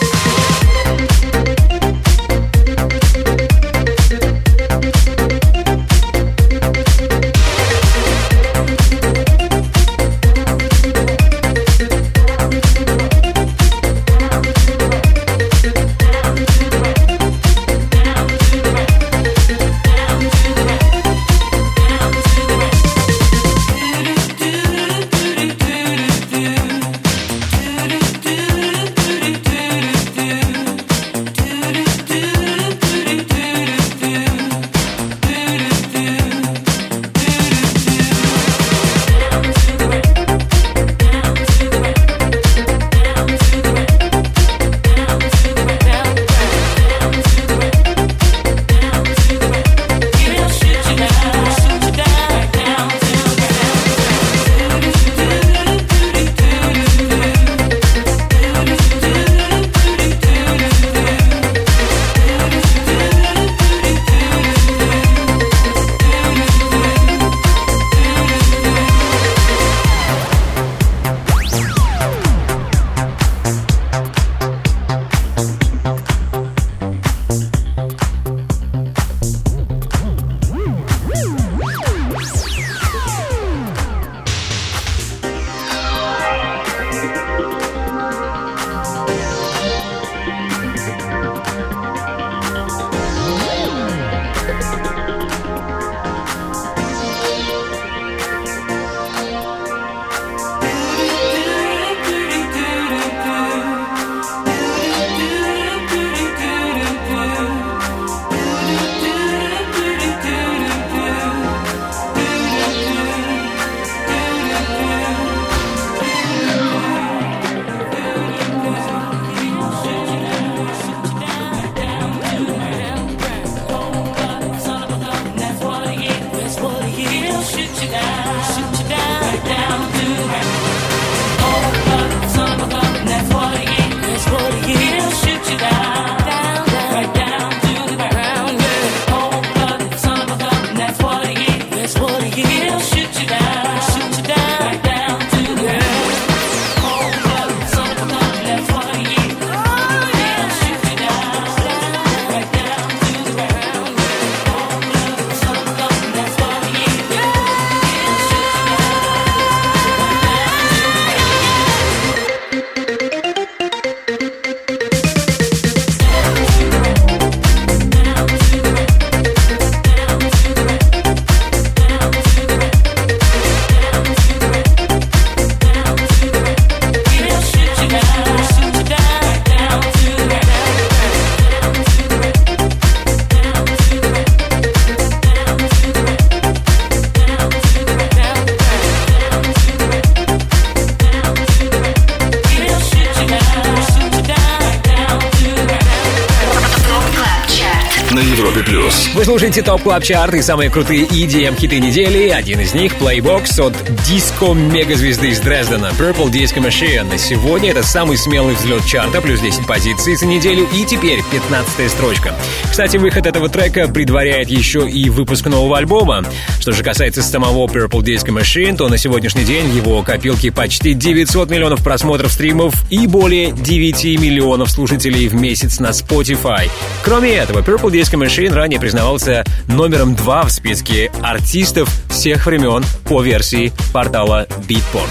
Вы 199.15 199.27
слушаете 199.27 199.61
Top 199.63 199.83
Club 199.83 200.03
Chart 200.05 200.33
и 200.33 200.41
самые 200.41 200.71
крутые 200.71 201.05
EDM 201.05 201.55
хиты 201.55 201.81
недели. 201.81 202.31
Один 202.31 202.61
из 202.61 202.73
них— 202.73 202.95
Playbox 203.01 203.61
от 203.61 203.75
диско-мегазвезды 204.07 205.29
из 205.29 205.41
Дрездена 205.41 205.91
Purple 205.99 206.31
Disco 206.31 206.67
Machine. 206.67 207.19
Сегодня 207.19 207.73
это 207.73 207.83
самый 207.83 208.17
смелый 208.17 208.55
взлет 208.55 208.87
чарта, 208.87 209.21
плюс 209.21 209.41
10 209.41 209.67
позиций 209.67 210.17
за 210.17 210.25
неделю 210.25 210.67
и 210.75 210.87
теперь 210.87 211.23
15 211.31 211.91
строчка. 211.91 212.35
Кстати, 212.71 212.97
выход 212.97 213.27
этого 213.27 213.51
трека 213.51 213.89
предваряет 213.89 214.49
еще 214.49 214.89
и 214.89 215.11
выпуск 215.11 215.47
нового 215.47 215.77
альбома. 215.77 216.25
Что 216.59 216.73
же 216.73 216.83
касается 216.83 217.23
самого 217.23 217.67
Purple 217.67 218.01
Disco 218.01 218.35
Machine, 218.35 218.77
то 218.77 218.89
на 218.89 218.97
сегодняшний 218.97 219.45
день 219.45 219.69
его 219.77 220.03
копилке 220.03 220.51
почти 220.51 220.95
900 220.95 221.51
миллионов 221.51 221.85
просмотров 221.85 222.33
стримов 222.33 222.75
и 222.89 223.07
более 223.07 223.53
9 223.53 224.05
миллионов 224.19 224.71
слушателей 224.71 225.29
в 225.29 225.35
месяц 225.35 225.81
на 225.81 225.89
Spotify. 225.89 226.71
Кроме 227.05 227.33
этого, 227.33 227.61
Purple 227.61 227.91
Disco 227.91 228.22
Machine 228.23 228.53
ранее 228.53 228.79
признавался 228.79 229.45
номером 229.67 230.15
два 230.15 230.45
в 230.45 230.53
списке 230.53 231.11
артистов 231.23 231.89
всех 232.09 232.47
времен 232.47 232.85
по 233.05 233.21
версии 233.21 233.73
портала 233.93 234.47
Beatport. 234.69 235.09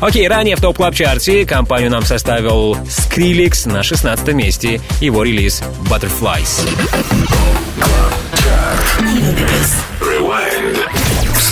Окей, 0.00 0.28
ранее 0.28 0.56
в 0.56 0.60
топ 0.60 0.76
клаб 0.76 0.94
чарте 0.94 1.46
компанию 1.46 1.90
нам 1.90 2.04
составил 2.04 2.74
Skrillex 2.74 3.66
на 3.66 3.82
16 3.82 4.34
месте, 4.34 4.80
его 5.00 5.22
релиз 5.22 5.62
Butterflies. 5.88 6.68
Rewind. 10.00 10.99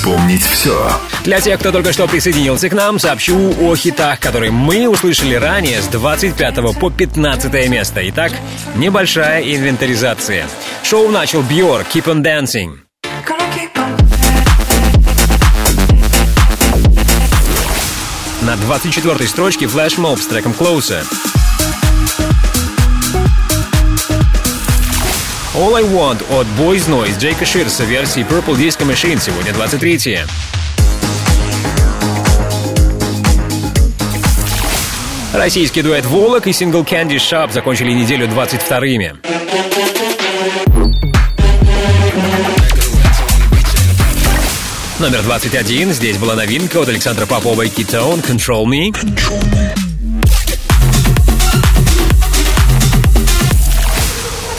Вспомнить 0.09 0.43
все. 0.43 0.91
Для 1.23 1.39
тех, 1.39 1.61
кто 1.61 1.71
только 1.71 1.93
что 1.93 2.09
присоединился 2.09 2.71
к 2.71 2.73
нам, 2.73 2.99
сообщу 2.99 3.55
о 3.61 3.77
хитах, 3.77 4.19
которые 4.21 4.51
мы 4.51 4.89
услышали 4.89 5.35
ранее 5.35 5.83
с 5.83 5.87
25 5.89 6.79
по 6.81 6.89
15 6.89 7.69
место. 7.69 8.01
Итак, 8.09 8.33
небольшая 8.75 9.43
инвентаризация. 9.43 10.47
Шоу 10.83 11.11
начал 11.11 11.43
Бьор 11.43 11.83
Keep 11.93 12.05
on 12.05 12.23
Dancing. 12.23 12.79
На 18.41 18.57
24 18.57 19.29
строчке 19.29 19.67
Flash 19.67 19.99
Mob 19.99 20.23
с 20.23 20.27
треком 20.27 20.55
Closer. 20.59 21.05
All 25.59 25.75
I 25.75 25.83
Want 25.83 26.23
от 26.31 26.47
Boys 26.57 26.89
Noise 26.89 27.19
Джейка 27.19 27.45
Ширса 27.45 27.83
версии 27.83 28.23
Purple 28.23 28.57
Disco 28.57 28.89
Machine 28.89 29.21
сегодня 29.21 29.53
23 29.53 30.21
Российский 35.35 35.83
дуэт 35.83 36.07
«Волок» 36.07 36.47
и 36.47 36.53
сингл 36.53 36.83
«Candy 36.83 37.17
Shop» 37.17 37.51
закончили 37.51 37.91
неделю 37.91 38.29
22-ми. 38.29 39.15
Номер 45.01 45.23
21. 45.23 45.93
Здесь 45.93 46.19
была 46.19 46.37
новинка 46.37 46.77
от 46.83 46.89
Александра 46.89 47.27
Попова 47.27 47.63
и 47.63 47.69
Китаон 47.69 48.21
«Control 48.21 48.67
Me». 48.67 49.88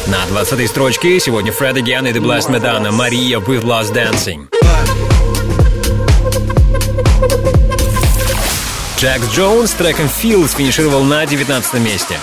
На 0.10 0.26
20-й 0.26 0.68
строчке 0.68 1.20
сегодня 1.20 1.51
Фред 1.51 1.78
Again 1.78 2.10
и 2.10 2.12
The 2.12 2.20
Blessed 2.20 2.49
Madonna 2.49 2.91
Мария 2.91 3.38
with 3.38 3.64
Last 3.64 3.93
Dancing. 3.93 4.47
Джекс 8.97 9.32
Джонс 9.36 9.72
треком 9.74 10.07
Fields 10.07 10.55
финишировал 10.57 11.03
на 11.03 11.28
19 11.28 11.74
месте. 11.76 12.16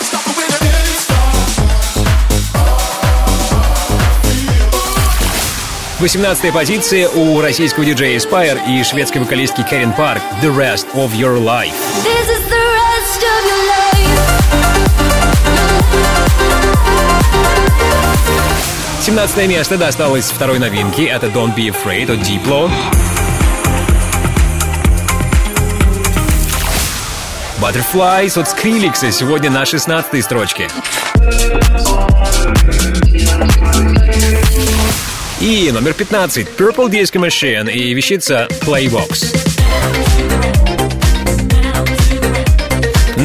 18 6.01 6.53
позиция 6.53 7.09
у 7.09 7.41
российского 7.41 7.87
диджея 7.87 8.19
Aspire 8.19 8.59
и 8.69 8.83
шведской 8.83 9.21
вокалистки 9.21 9.63
Кэрин 9.63 9.93
Парк 9.93 10.21
«The 10.43 10.53
Rest 10.53 10.87
of 10.95 11.13
Your 11.13 11.39
Life». 11.41 11.73
17 19.07 19.47
место 19.47 19.79
досталось 19.79 20.33
второй 20.33 20.59
новинке. 20.59 21.05
Это 21.05 21.29
Don't 21.29 21.55
Be 21.55 21.73
Afraid 21.73 22.11
от 22.11 22.19
Diplo. 22.29 22.69
Butterflies 27.61 28.37
от 28.37 28.49
Skrillex 28.49 29.13
сегодня 29.13 29.49
на 29.49 29.65
16 29.65 30.25
строчке. 30.25 30.69
И 35.41 35.71
номер 35.71 35.95
15 35.95 36.49
Purple 36.59 36.89
Disco 36.89 37.25
Machine 37.25 37.71
и 37.71 37.95
вещица 37.95 38.49
Playbox. 38.63 39.56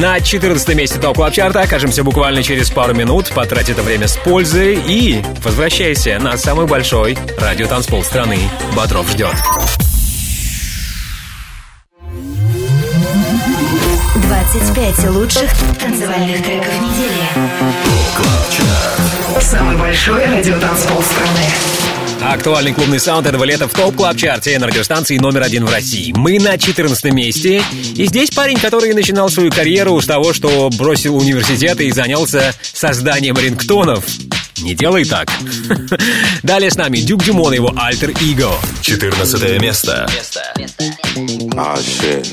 На 0.02 0.20
14 0.20 0.74
месте 0.74 0.98
топ 0.98 1.14
клаб 1.14 1.32
чарта 1.32 1.60
окажемся 1.60 2.02
буквально 2.02 2.42
через 2.42 2.70
пару 2.70 2.92
минут. 2.92 3.30
Потрать 3.32 3.70
это 3.70 3.84
время 3.84 4.08
с 4.08 4.16
пользой 4.16 4.74
и 4.74 5.22
возвращайся 5.44 6.18
на 6.18 6.36
самый 6.36 6.66
большой 6.66 7.16
радиотанцпол 7.38 8.02
страны. 8.02 8.38
Бодров 8.74 9.08
ждет. 9.08 9.36
25 14.16 15.10
лучших 15.10 15.48
танцевальных 15.80 16.42
треков 16.42 16.74
недели. 16.80 17.22
Самый 19.40 19.76
большой 19.76 20.26
радиотанцпол 20.26 21.00
страны. 21.00 21.81
Актуальный 22.24 22.72
клубный 22.72 23.00
саунд 23.00 23.26
этого 23.26 23.44
лета 23.44 23.68
в 23.68 23.72
топ 23.72 23.96
клаб 23.96 24.16
чарте 24.16 24.58
на 24.58 24.66
радиостанции 24.66 25.18
номер 25.18 25.42
один 25.42 25.64
в 25.66 25.70
России. 25.70 26.12
Мы 26.16 26.38
на 26.38 26.56
14 26.56 27.12
месте. 27.12 27.62
И 27.96 28.06
здесь 28.06 28.30
парень, 28.30 28.58
который 28.58 28.94
начинал 28.94 29.28
свою 29.28 29.50
карьеру 29.50 30.00
с 30.00 30.06
того, 30.06 30.32
что 30.32 30.70
бросил 30.70 31.16
университет 31.16 31.80
и 31.80 31.90
занялся 31.90 32.54
созданием 32.62 33.36
рингтонов. 33.36 34.04
Не 34.60 34.74
делай 34.74 35.04
так. 35.04 35.28
Далее 36.42 36.70
с 36.70 36.76
нами 36.76 36.98
Дюк 36.98 37.24
Дюмон 37.24 37.52
и 37.52 37.56
его 37.56 37.72
альтер 37.76 38.10
Иго. 38.10 38.52
14 38.82 39.60
место. 39.60 40.08
Ah, 41.56 41.76
shit. 41.78 42.26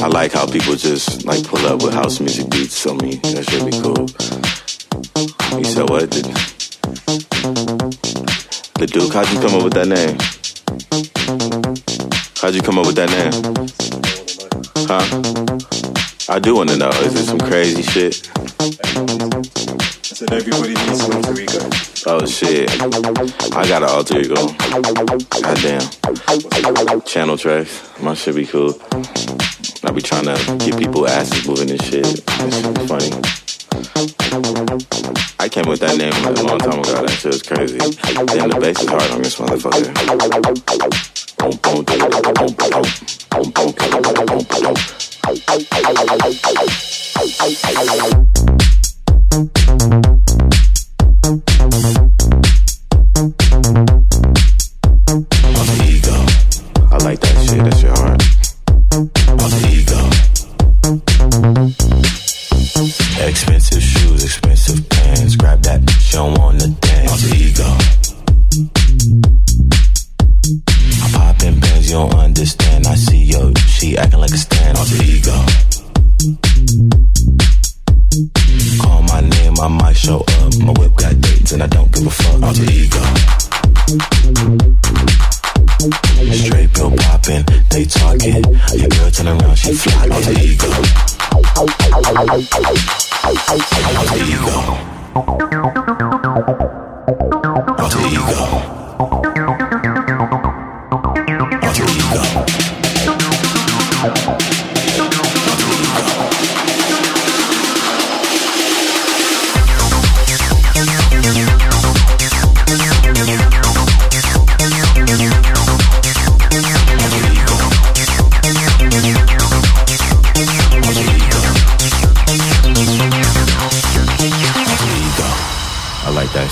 I 0.00 0.06
like 0.08 0.32
how 0.32 0.46
people 0.46 0.74
just 0.74 1.24
like 1.24 1.42
pull 1.46 1.64
up 1.66 1.82
with 1.82 1.94
house 1.94 2.20
music 2.20 2.50
beats 2.50 2.84
on 2.86 2.98
me. 2.98 3.20
That's 3.22 3.52
really 3.52 3.72
cool. 3.80 4.08
You 5.58 5.64
said 5.64 5.88
what? 5.88 6.57
The, 8.78 8.86
Duke, 8.90 9.12
how'd 9.12 9.30
you 9.30 9.38
come 9.40 9.54
up 9.54 9.64
with 9.64 9.74
that 9.74 9.88
name? 9.88 10.16
How'd 12.40 12.54
you 12.54 12.62
come 12.62 12.78
up 12.78 12.86
with 12.86 12.96
that 12.96 13.10
name? 13.10 13.32
Huh? 14.88 15.04
I 16.32 16.38
do 16.38 16.54
want 16.56 16.70
to 16.70 16.76
know. 16.78 16.88
Is 16.88 17.14
it 17.14 17.26
some 17.26 17.38
crazy 17.40 17.82
shit? 17.82 18.30
I 18.58 18.62
said 20.02 20.32
everybody 20.32 20.72
needs 20.74 21.04
an 21.04 21.12
alter 21.16 21.38
ego. 21.38 21.68
Oh 22.06 22.24
shit. 22.24 22.70
I 23.54 23.68
got 23.68 23.82
an 23.82 23.90
alter 23.90 24.18
ego. 24.20 24.46
Goddamn. 25.42 25.90
Channel 27.02 27.36
tracks. 27.36 27.82
My 28.00 28.14
shit 28.14 28.34
be 28.34 28.46
cool. 28.46 28.80
I 29.84 29.90
be 29.90 30.00
trying 30.00 30.24
to 30.24 30.38
get 30.64 30.78
people 30.78 31.06
asses 31.06 31.46
moving 31.46 31.70
and 31.70 31.82
shit. 31.82 32.04
That 32.04 32.54
shit 32.54 32.78
funny. 32.88 33.10
I 35.40 35.48
came 35.48 35.66
with 35.68 35.78
that 35.80 35.96
name 35.96 36.12
a 36.12 36.42
long 36.42 36.58
time 36.58 36.80
ago. 36.80 37.06
That 37.06 37.10
shit 37.10 37.32
was 37.32 37.42
crazy. 37.42 37.78
Damn, 37.78 38.50
the 38.50 38.58
bass 38.60 38.80
is 38.82 38.88
hard 38.88 39.10
on 39.12 39.22
this 39.22 39.36
motherfucker. 39.36 39.94
expensive 63.28 63.82
shoes, 63.82 64.24
expensive 64.24 64.87
don't 66.18 66.34
wanna 66.36 66.66
dance. 66.66 67.12
Alter 67.12 67.36
ego. 67.36 67.68
I'm 71.02 71.10
popping 71.14 71.60
pants, 71.60 71.86
you 71.88 71.94
don't 71.94 72.14
understand. 72.14 72.86
I 72.88 72.94
see 72.96 73.22
yo, 73.32 73.52
she 73.54 73.96
acting 73.96 74.18
like 74.18 74.32
a 74.32 74.38
stand. 74.38 74.78
Alter 74.78 75.02
ego. 75.14 75.36
Call 78.82 79.02
my 79.02 79.20
name, 79.20 79.54
I 79.60 79.68
might 79.68 79.96
show 79.96 80.18
up. 80.18 80.58
My 80.58 80.72
whip 80.78 80.96
got 80.96 81.20
dates 81.20 81.52
and 81.52 81.62
I 81.62 81.68
don't 81.68 81.92
give 81.92 82.06
a 82.06 82.10
fuck. 82.10 82.42
Alter 82.42 82.66
ego. 82.66 83.02
Straight 86.34 86.70
bill 86.74 86.90
popping, 86.98 87.44
they 87.70 87.84
talking. 87.84 88.42
Your 88.74 88.90
girl 88.90 89.10
turn 89.12 89.28
around, 89.28 89.56
she 89.56 89.72
fly. 89.72 90.08
Alter 90.10 90.34
ego. 90.34 90.68
Alter 93.94 94.24
ego. 94.24 94.88
Alter 96.24 98.00
ego. 98.06 98.24
Alter 98.98 99.26
ego. 101.72 102.07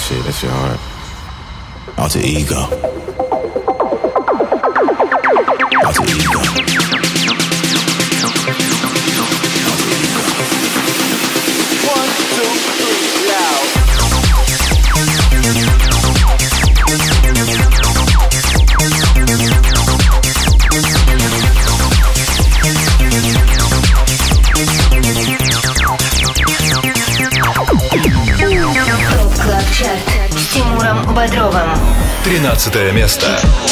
shit. 0.07 0.24
That's 0.24 0.42
your 0.42 0.52
heart. 0.52 1.98
Out 1.98 2.11
to 2.12 2.20
ego. 2.20 2.95
13 32.26 32.92
место. 32.92 33.65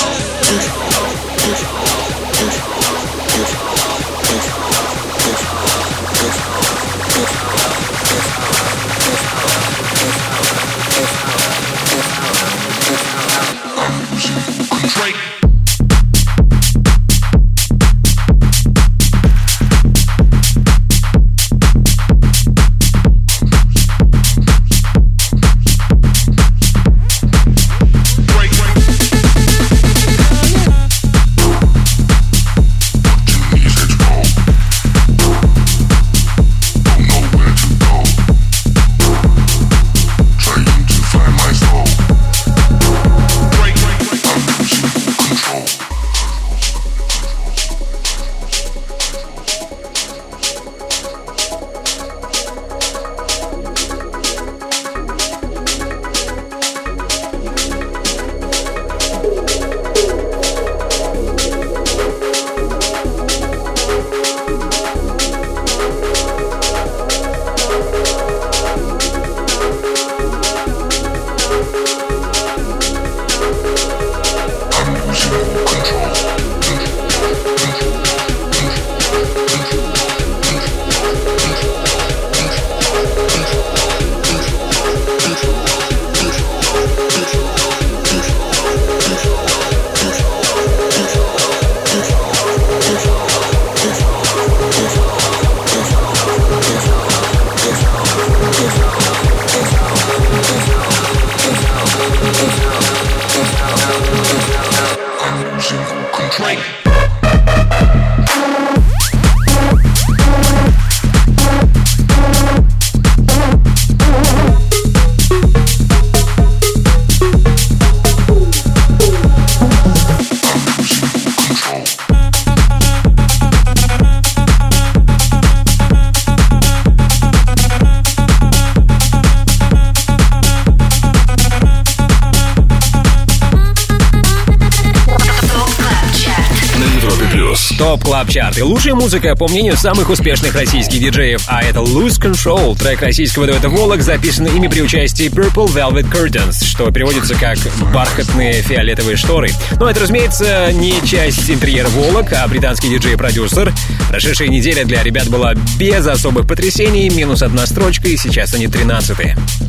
Club 138.54 138.58
Chart. 138.58 138.58
И 138.58 138.62
лучшая 138.62 138.94
музыка, 138.94 139.36
по 139.36 139.48
мнению 139.48 139.76
самых 139.76 140.08
успешных 140.10 140.54
российских 140.54 141.00
диджеев. 141.00 141.42
А 141.46 141.62
это 141.62 141.80
Lose 141.80 142.20
Control, 142.20 142.76
трек 142.78 143.02
российского 143.02 143.46
дуэта 143.46 143.68
Volac, 143.68 144.02
записанный 144.02 144.54
ими 144.56 144.68
при 144.68 144.80
участии 144.80 145.26
Purple 145.26 145.66
Velvet 145.66 146.10
Curtains, 146.10 146.64
что 146.64 146.90
переводится 146.90 147.34
как 147.34 147.58
«бархатные 147.92 148.62
фиолетовые 148.62 149.16
шторы». 149.16 149.50
Но 149.78 149.90
это, 149.90 150.00
разумеется, 150.00 150.70
не 150.72 150.94
часть 151.04 151.50
интерьера 151.50 151.88
Volac, 151.88 152.32
а 152.32 152.46
британский 152.48 152.88
диджей-продюсер. 152.88 153.72
Прошедшая 154.08 154.48
неделя 154.48 154.84
для 154.84 155.02
ребят 155.02 155.28
была 155.28 155.54
без 155.78 156.06
особых 156.06 156.46
потрясений, 156.46 157.08
минус 157.10 157.42
одна 157.42 157.66
строчка, 157.66 158.08
и 158.08 158.16
сейчас 158.16 158.54
они 158.54 158.68
13 158.68 159.18
-е. 159.18 159.63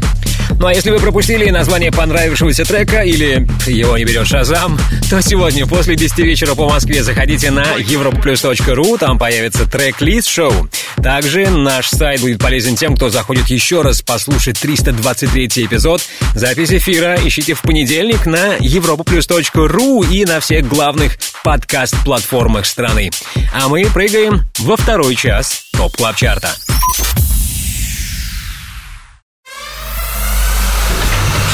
Ну 0.59 0.67
а 0.67 0.73
если 0.73 0.89
вы 0.89 0.99
пропустили 0.99 1.49
название 1.49 1.91
понравившегося 1.91 2.63
трека 2.65 3.01
или 3.01 3.47
его 3.67 3.97
не 3.97 4.05
берет 4.05 4.27
Shazam, 4.27 4.79
то 5.09 5.21
сегодня 5.21 5.67
после 5.67 5.95
10 5.95 6.17
вечера 6.19 6.55
по 6.55 6.69
Москве 6.69 7.03
заходите 7.03 7.51
на 7.51 7.77
europaplus.ru, 7.77 8.97
там 8.97 9.19
появится 9.19 9.65
трек-лист 9.65 10.27
шоу. 10.27 10.69
Также 11.03 11.49
наш 11.49 11.89
сайт 11.89 12.21
будет 12.21 12.39
полезен 12.39 12.75
тем, 12.75 12.95
кто 12.95 13.09
заходит 13.09 13.47
еще 13.47 13.81
раз 13.81 14.01
послушать 14.01 14.59
323 14.59 15.65
эпизод. 15.65 16.01
Запись 16.33 16.71
эфира 16.71 17.17
ищите 17.23 17.53
в 17.53 17.61
понедельник 17.61 18.25
на 18.25 18.55
europaplus.ru 18.57 20.09
и 20.09 20.25
на 20.25 20.39
всех 20.39 20.67
главных 20.67 21.17
подкаст-платформах 21.43 22.65
страны. 22.65 23.11
А 23.53 23.67
мы 23.67 23.85
прыгаем 23.93 24.45
во 24.59 24.77
второй 24.77 25.15
час 25.15 25.65
Top 25.73 25.95
Club 25.97 26.15
Chart 26.15 26.44
а. 26.44 26.55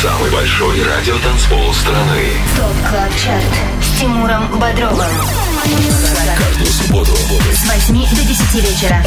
Самый 0.01 0.31
большой 0.31 0.81
радиотанцпол 0.81 1.71
страны. 1.75 2.21
Top 2.57 2.89
Club 2.89 3.11
Chart 3.23 3.43
с 3.83 3.99
Тимуром 3.99 4.59
Бодровым. 4.59 5.11
Каждую 6.39 6.65
субботу 6.65 7.11
С 7.11 7.87
8 7.87 8.09
до 8.09 8.23
10 8.23 8.55
вечера. 8.63 9.05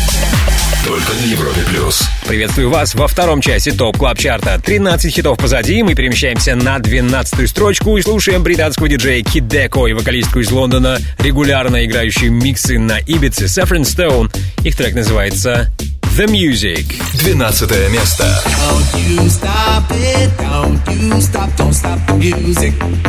только 0.87 1.13
на 1.15 1.25
Европе 1.25 1.63
плюс. 1.69 2.09
Приветствую 2.29 2.71
вас 2.71 2.95
во 2.95 3.09
втором 3.09 3.41
часе 3.41 3.73
Top 3.73 3.99
Club 3.99 4.19
Chart 4.19 4.49
а. 4.49 4.61
13 4.65 5.13
хитов 5.13 5.37
позади, 5.37 5.83
мы 5.83 5.97
перемещаемся 5.97 6.55
на 6.55 6.79
12 6.79 7.51
строчку 7.51 7.99
и 7.99 8.03
слушаем 8.03 8.45
британского 8.45 8.89
диджея 8.89 9.25
Kideko 9.25 9.89
и 9.89 9.95
вокалистку 9.95 10.39
из 10.39 10.53
Лондона, 10.53 10.99
регулярно 11.19 11.85
играющую 11.85 12.31
миксы 12.31 12.79
на 12.79 13.01
Ибице 13.01 13.47
Saffron 13.47 13.83
Stone. 13.83 14.33
Их 14.63 14.77
трек 14.77 14.95
называется 14.95 15.73
The 16.20 16.28
Music. 16.28 16.86
12 17.24 17.90
место. 17.92 18.26
Don't 18.44 18.94
you 19.08 19.30
stop 19.30 19.90
it, 19.92 20.30
don't 20.38 20.86
you 20.88 21.22
stop, 21.22 21.50
don't 21.56 21.72
stop 21.74 21.98
the 22.08 22.14
music. 22.16 22.74
Don't 22.78 23.00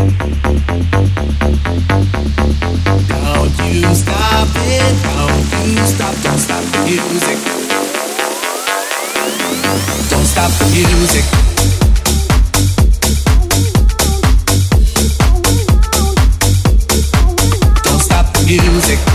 you 3.74 3.94
stop 3.96 4.48
it, 4.54 4.94
don't 5.02 5.50
you 5.66 5.86
stop, 5.86 6.14
don't 6.22 6.38
stop 6.38 6.62
the 6.70 6.78
music. 6.86 7.38
Don't 10.08 10.24
stop 10.24 10.50
the 10.58 10.66
music. 10.70 11.24
Don't 17.82 18.00
stop 18.00 18.32
the 18.32 18.40
music. 18.46 19.13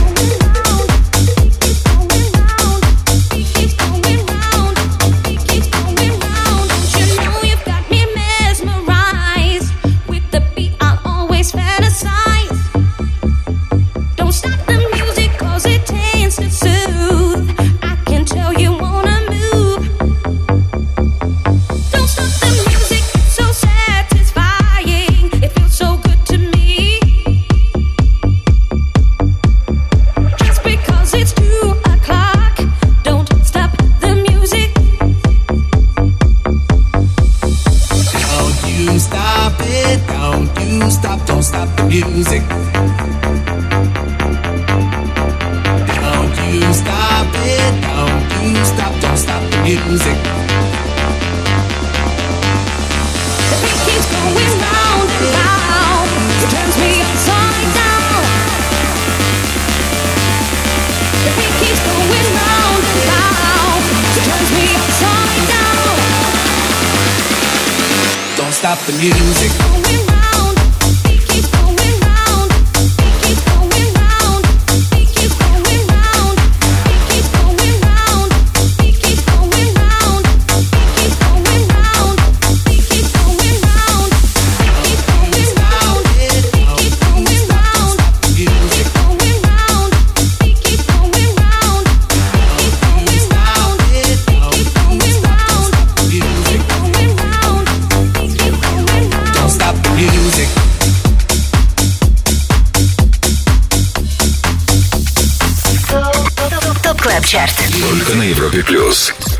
the 68.91 68.99
music. 68.99 70.00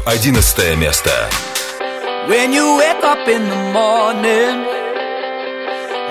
11 0.10 0.76
место. 0.78 1.12
When 2.28 2.54
you 2.54 2.78
wake 2.78 3.04
up 3.04 3.28
in 3.28 3.50
the 3.50 3.72
morning 3.72 4.76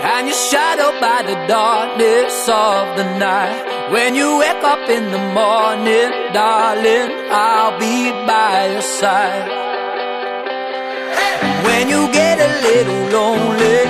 and 0.04 0.28
you're 0.28 0.44
shadowed 0.50 1.00
by 1.00 1.22
the 1.22 1.36
darkness 1.48 2.34
of 2.48 2.96
the 2.98 3.06
night. 3.18 3.58
When 3.90 4.14
you 4.14 4.38
wake 4.38 4.62
up 4.62 4.84
in 4.96 5.04
the 5.10 5.24
morning, 5.40 6.10
darling, 6.32 7.08
I'll 7.30 7.78
be 7.78 8.12
by 8.28 8.68
your 8.72 8.82
side. 9.00 9.48
When 11.68 11.88
you 11.88 12.02
get 12.12 12.36
a 12.48 12.50
little 12.68 13.02
lonely 13.16 13.80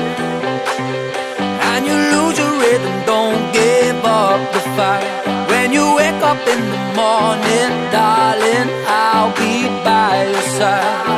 and 1.69 1.81
you 1.89 1.97
lose 2.15 2.37
your 2.39 2.55
rhythm, 2.63 2.95
don't 3.07 3.53
give 3.53 3.58
side. 10.60 11.09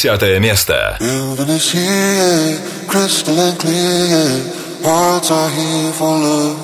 Десятое 0.00 0.40
место. 0.40 0.96
Moving 1.00 1.50
is 1.50 1.70
here, 1.70 2.58
crystal 2.88 3.38
and 3.38 3.58
clear. 3.58 4.40
Hearts 4.82 5.30
are 5.30 5.50
here 5.50 5.92
for 5.92 6.16
love. 6.16 6.56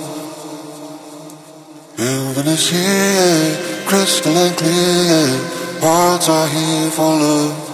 Moving 1.99 2.47
is 2.47 2.71
here, 2.71 3.59
crystal 3.85 4.35
and 4.35 4.57
clear. 4.57 5.29
Hearts 5.83 6.31
are 6.31 6.49
here 6.49 6.91
for 6.91 7.15
love. 7.15 7.73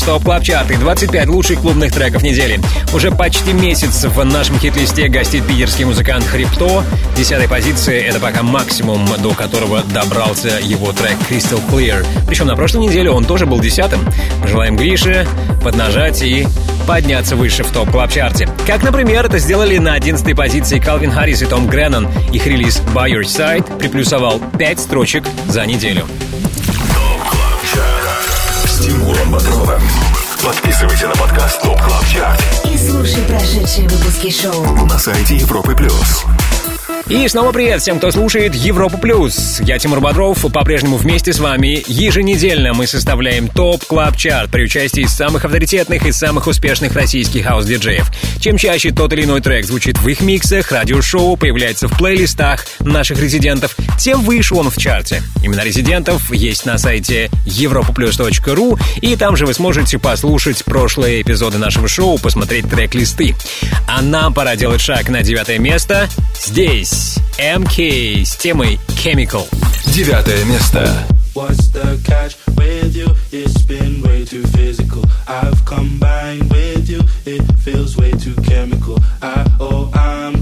Плюс, 0.00 0.06
топ 0.06 0.24
клаб 0.24 0.42
чарты 0.42 0.76
25 0.76 1.28
лучших 1.28 1.60
клубных 1.60 1.92
треков 1.92 2.22
недели. 2.22 2.58
Уже 2.94 3.10
почти 3.10 3.52
месяц 3.52 4.04
в 4.04 4.24
нашем 4.24 4.58
хит-листе 4.58 5.08
гостит 5.08 5.46
питерский 5.46 5.84
музыкант 5.84 6.24
Хрипто. 6.24 6.84
Десятой 7.16 7.48
позиции— 7.48 8.00
это 8.08 8.18
пока 8.18 8.42
максимум, 8.42 9.06
до 9.18 9.34
которого 9.34 9.82
добрался 9.82 10.58
его 10.62 10.92
трек 10.92 11.16
Crystal 11.28 11.60
Clear. 11.70 12.06
Причем 12.26 12.46
на 12.46 12.56
прошлой 12.56 12.86
неделе 12.86 13.10
он 13.10 13.24
тоже 13.24 13.46
был 13.46 13.60
десятым. 13.60 14.00
Желаем 14.46 14.76
Грише 14.76 15.26
поднажать 15.62 16.22
и 16.22 16.46
подняться 16.86 17.36
выше 17.36 17.62
в 17.62 17.70
топ 17.70 17.90
клаб 17.90 18.10
чарте 18.10 18.48
Как, 18.66 18.82
например, 18.82 19.26
это 19.26 19.38
сделали 19.38 19.76
на 19.76 19.92
11 19.92 20.34
позиции 20.34 20.78
Калвин 20.78 21.10
Харрис 21.10 21.42
и 21.42 21.46
Том 21.46 21.68
Греннон. 21.68 22.08
Их 22.32 22.46
релиз 22.46 22.80
By 22.94 23.10
Your 23.10 23.24
Side 23.24 23.78
приплюсовал 23.78 24.40
5 24.58 24.80
строчек 24.80 25.24
за 25.48 25.66
неделю. 25.66 26.06
Подписывайся 30.80 31.08
на 31.08 31.14
подкаст 31.14 31.60
Top 31.60 31.78
Club 31.78 32.06
Chart 32.06 32.40
И 32.64 32.78
слушай 32.78 33.22
прошедшие 33.24 33.86
выпуски 33.86 34.30
шоу. 34.30 34.64
на 34.86 34.98
сайте 34.98 35.36
Европы 35.36 35.74
плюс. 35.74 36.24
И 37.10 37.26
снова 37.26 37.50
привет 37.50 37.82
всем, 37.82 37.98
кто 37.98 38.12
слушает 38.12 38.54
Европу 38.54 38.96
Плюс. 38.96 39.60
Я 39.64 39.80
Тимур 39.80 39.98
Бодров, 39.98 40.46
по-прежнему 40.52 40.96
вместе 40.96 41.32
с 41.32 41.40
вами. 41.40 41.82
Еженедельно 41.88 42.72
мы 42.72 42.86
составляем 42.86 43.48
Top 43.48 43.84
Club 43.84 44.16
Chart 44.16 44.52
при 44.52 44.62
участии 44.62 45.02
самых 45.06 45.44
авторитетных 45.44 46.06
и 46.06 46.12
самых 46.12 46.46
успешных 46.46 46.94
российских 46.94 47.46
хаус-диджеев. 47.46 48.06
Чем 48.38 48.56
чаще 48.56 48.92
тот 48.92 49.12
или 49.12 49.24
иной 49.24 49.40
трек 49.40 49.64
звучит 49.64 49.98
в 49.98 50.06
их 50.06 50.20
миксах, 50.20 50.70
радиошоу 50.70 51.36
появляется 51.36 51.88
в 51.88 51.98
плейлистах 51.98 52.64
наших 52.78 53.20
резидентов, 53.20 53.74
тем 53.98 54.22
выше 54.22 54.54
он 54.54 54.70
в 54.70 54.76
чарте. 54.76 55.20
Имена 55.42 55.64
резидентов 55.64 56.32
есть 56.32 56.64
на 56.64 56.78
сайте 56.78 57.28
europaplus.ru, 57.44 58.80
и 59.02 59.16
там 59.16 59.36
же 59.36 59.46
вы 59.46 59.54
сможете 59.54 59.98
послушать 59.98 60.64
прошлые 60.64 61.22
эпизоды 61.22 61.58
нашего 61.58 61.88
шоу, 61.88 62.18
посмотреть 62.18 62.70
трек-листы. 62.70 63.34
А 63.88 64.00
нам 64.00 64.32
пора 64.32 64.54
делать 64.54 64.80
шаг 64.80 65.08
на 65.08 65.24
девятое 65.24 65.58
место 65.58 66.08
здесь. 66.40 66.99
MK 67.38 68.24
с 68.24 68.36
темой 68.36 68.78
Chemical. 68.88 69.46
Девятое 69.94 70.44
место. 70.44 71.06
What's 71.34 71.68
the 71.68 71.98
catch 72.04 72.36
with 72.56 72.96
you? 72.96 73.14
It's 73.30 73.62
been 73.62 74.02
way 74.02 74.24
too 74.24 74.42
physical. 74.48 75.04
I've 75.28 75.64
combined 75.64 76.50
with 76.50 76.88
you. 76.88 77.00
It 77.24 77.42
feels 77.58 77.96
way 77.96 78.10
too 78.10 78.34
chemical. 78.42 78.98
I, 79.22 79.46
oh, 79.60 79.90
I'm 79.94 80.39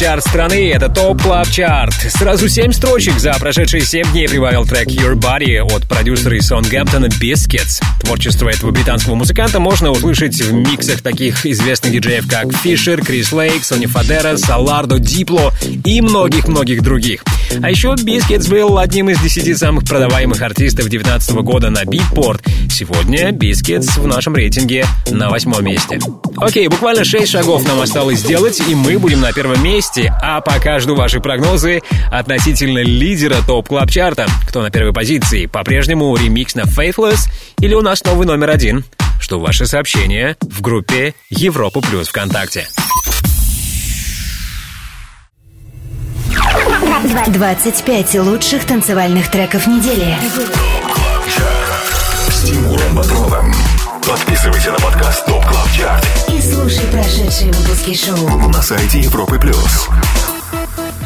Dance-чарт 0.00 0.26
страны— 0.26 0.72
это 0.74 0.88
Top 0.88 1.20
Club 1.20 1.50
Chart. 1.50 1.92
Сразу 2.08 2.48
семь 2.48 2.72
строчек 2.72 3.18
за 3.18 3.34
прошедшие 3.34 3.82
семь 3.82 4.10
дней 4.12 4.26
прибавил 4.28 4.64
трек 4.64 4.88
Your 4.88 5.12
Body 5.12 5.58
от 5.58 5.86
продюсера 5.86 6.38
из 6.38 6.46
Саутгемптона 6.46 7.06
Biscits. 7.06 7.82
Творчество 8.00 8.48
этого 8.48 8.70
британского 8.70 9.14
музыканта 9.14 9.60
можно 9.60 9.90
услышать 9.90 10.40
в 10.40 10.54
миксах 10.54 11.02
таких 11.02 11.44
известных 11.44 11.92
диджеев, 11.92 12.26
как 12.26 12.50
Фишер, 12.56 13.04
Крис 13.04 13.30
Лейк, 13.32 13.62
Sonny 13.62 13.84
Fodera, 13.84 14.38
Solardo, 14.38 14.98
Дипло 14.98 15.52
и 15.84 16.00
многих-многих 16.00 16.80
других. 16.80 17.22
А 17.62 17.68
еще 17.68 17.88
Biscits 17.88 18.48
был 18.48 18.78
одним 18.78 19.10
из 19.10 19.20
десяти 19.20 19.54
самых 19.54 19.84
продаваемых 19.84 20.40
артистов 20.40 20.88
2019 20.88 21.30
года 21.42 21.68
на 21.68 21.82
Beatport. 21.82 22.40
Сегодня 22.80 23.28
Biscits 23.28 24.00
в 24.00 24.06
нашем 24.06 24.34
рейтинге 24.34 24.86
на 25.10 25.28
восьмом 25.28 25.62
месте. 25.62 25.98
Окей, 26.38 26.66
буквально 26.66 27.04
шесть 27.04 27.30
шагов 27.30 27.68
нам 27.68 27.78
осталось 27.78 28.20
сделать, 28.20 28.58
и 28.66 28.74
мы 28.74 28.98
будем 28.98 29.20
на 29.20 29.34
первом 29.34 29.62
месте. 29.62 30.10
А 30.22 30.40
пока 30.40 30.78
жду 30.78 30.94
ваши 30.94 31.20
прогнозы 31.20 31.82
относительно 32.10 32.78
лидера 32.78 33.36
топ 33.46 33.68
клаб 33.68 33.90
чарта 33.90 34.26
Кто 34.48 34.62
на 34.62 34.70
первой 34.70 34.94
позиции? 34.94 35.44
По-прежнему 35.44 36.16
ремикс 36.16 36.54
на 36.54 36.62
Faithless 36.62 37.30
или 37.58 37.74
у 37.74 37.82
нас 37.82 38.02
новый 38.02 38.26
номер 38.26 38.48
один? 38.48 38.82
Жду 39.20 39.40
ваши 39.40 39.66
сообщения 39.66 40.38
в 40.40 40.62
группе 40.62 41.12
Европа 41.28 41.82
Плюс 41.82 42.08
ВКонтакте. 42.08 42.66
25 47.26 48.14
лучших 48.20 48.64
танцевальных 48.64 49.30
треков 49.30 49.66
недели. 49.66 50.16
С 52.40 52.42
Тимуром 52.42 52.94
Бодровым. 52.94 53.52
Подписывайся 54.08 54.72
на 54.72 54.78
подкаст 54.78 55.26
Top 55.26 55.44
Club 55.44 55.70
Chart 55.76 56.06
И 56.32 56.40
слушай 56.40 56.86
прошедшие 56.86 57.52
выпуски 57.52 57.92
шоу. 57.94 58.48
на 58.48 58.62
сайте 58.62 59.00
Европы 59.00 59.38
плюс. 59.38 59.90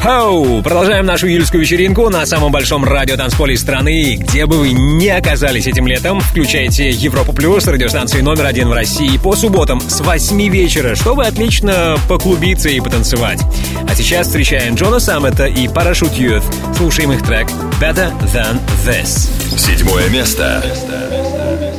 Хоу! 0.01 0.61
Продолжаем 0.61 1.05
нашу 1.05 1.27
июльскую 1.27 1.61
вечеринку 1.61 2.09
на 2.09 2.25
самом 2.25 2.51
большом 2.51 2.83
радиотанцполе 2.83 3.57
страны. 3.57 4.15
Где 4.15 4.45
бы 4.45 4.57
вы 4.57 4.71
ни 4.71 5.07
оказались 5.07 5.67
этим 5.67 5.87
летом, 5.87 6.19
включайте 6.19 6.89
Европу 6.89 7.33
Плюс, 7.33 7.65
радиостанцию 7.65 8.23
номер 8.23 8.45
один 8.45 8.69
в 8.69 8.73
России, 8.73 9.17
по 9.17 9.35
субботам 9.35 9.79
с 9.81 10.01
8 10.01 10.49
вечера, 10.49 10.95
чтобы 10.95 11.25
отлично 11.25 11.97
поклубиться 12.07 12.69
и 12.69 12.79
потанцевать. 12.79 13.41
А 13.89 13.95
сейчас 13.95 14.27
встречаем 14.27 14.75
Джона 14.75 14.99
Саммита 14.99 15.45
и 15.45 15.67
Parachute 15.67 16.13
Youth. 16.13 16.43
Слушаем 16.75 17.11
их 17.11 17.25
трек 17.25 17.47
Better 17.81 18.11
Than 18.33 18.59
This. 18.85 19.29
Седьмое 19.57 20.09
место. 20.09 20.63
ТОП 20.63 21.74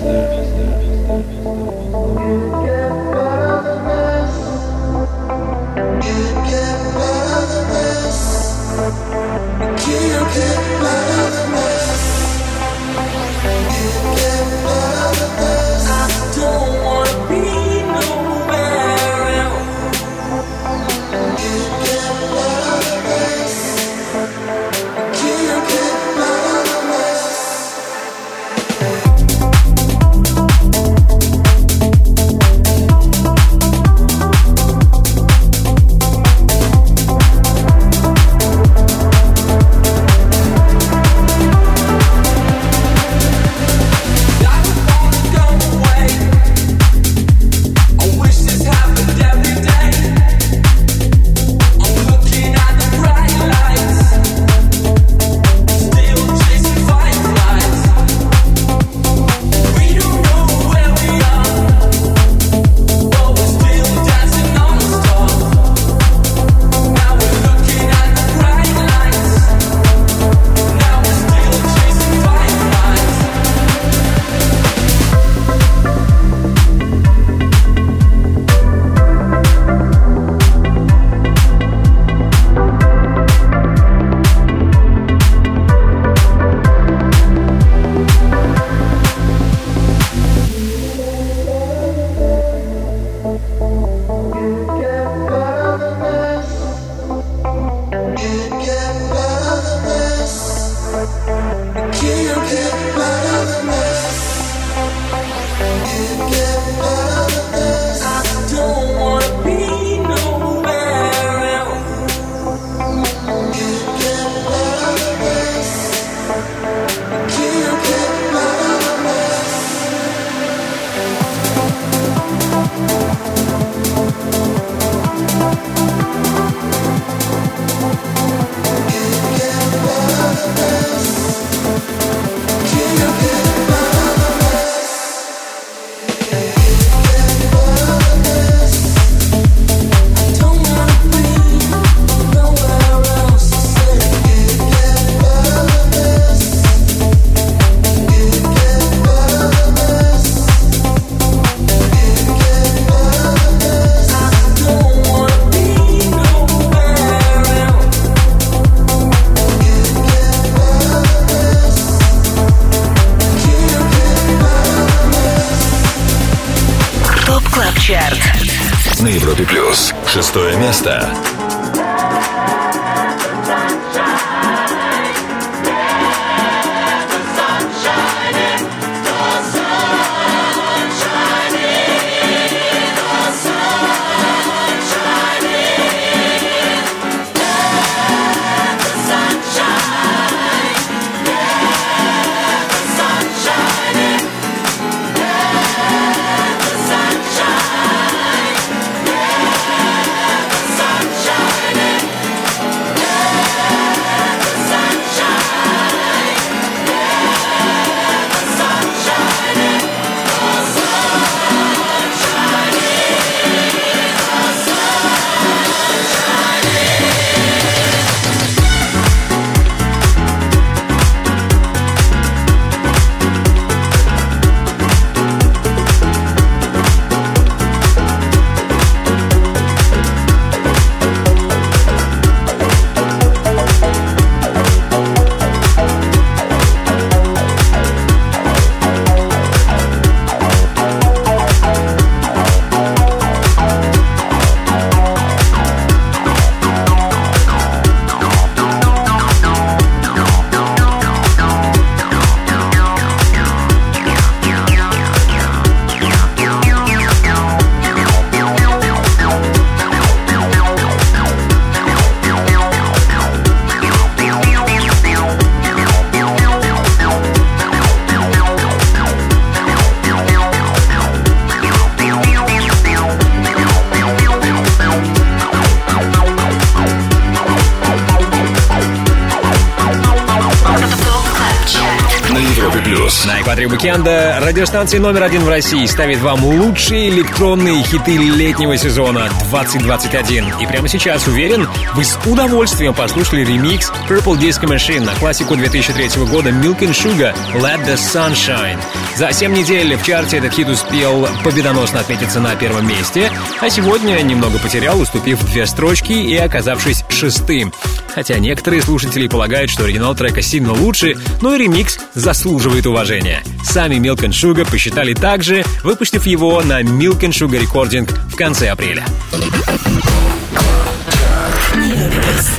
экваторе 283.97 284.06
уикенда 284.06 284.39
радиостанция 284.43 285.01
номер 285.01 285.23
один 285.23 285.43
в 285.43 285.48
России 285.48 285.85
ставит 285.86 286.18
вам 286.20 286.44
лучшие 286.44 287.09
электронные 287.09 287.82
хиты 287.82 288.16
летнего 288.16 288.77
сезона 288.77 289.28
2021. 289.51 290.44
И 290.60 290.66
прямо 290.66 290.89
сейчас, 290.89 291.27
уверен, 291.27 291.66
вы 291.94 292.05
с 292.05 292.18
удовольствием 292.27 292.94
послушали 292.94 293.44
ремикс 293.44 293.90
Purple 294.09 294.39
Disco 294.39 294.64
Machine 294.64 295.01
на 295.01 295.14
классику 295.14 295.56
2003 295.56 296.24
года 296.27 296.51
Milk 296.51 296.81
and 296.81 296.90
Sugar 296.90 297.35
Let 297.55 297.85
the 297.86 297.97
Sunshine. 297.97 298.78
За 299.16 299.32
7 299.32 299.52
недель 299.52 299.97
в 299.97 300.05
чарте 300.05 300.39
этот 300.39 300.52
хит 300.52 300.68
успел 300.68 301.27
победоносно 301.43 302.01
отметиться 302.01 302.40
на 302.40 302.55
первом 302.56 302.86
месте, 302.86 303.31
а 303.60 303.70
сегодня 303.70 304.20
немного 304.20 304.59
потерял, 304.59 305.01
уступив 305.01 305.43
две 305.47 305.66
строчки 305.66 306.12
и 306.12 306.36
оказавшись 306.36 307.05
шестым. 307.09 307.73
Хотя 308.14 308.39
некоторые 308.39 308.82
слушатели 308.82 309.28
полагают, 309.28 309.70
что 309.70 309.85
оригинал 309.85 310.14
трека 310.14 310.43
сильно 310.43 310.73
лучше, 310.73 311.14
но 311.40 311.55
и 311.55 311.59
ремикс 311.59 311.98
заслуживает 312.14 312.86
уважения. 312.86 313.43
Сами 313.66 313.97
Milk 313.97 314.20
and 314.20 314.30
Sugar 314.30 314.68
посчитали 314.70 315.12
так 315.12 315.43
же, 315.43 315.64
выпустив 315.82 316.24
его 316.26 316.62
на 316.62 316.82
Milk 316.82 317.20
and 317.20 317.32
Sugar 317.32 317.60
Recording 317.60 318.09
в 318.30 318.36
конце 318.36 318.68
апреля. 318.68 319.05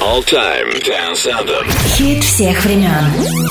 All 0.02 0.24
Time 0.24 0.84
Dance 0.86 1.26
Anthem. 1.26 1.66
Хит 1.96 2.24
всех 2.24 2.64
времен. 2.66 3.50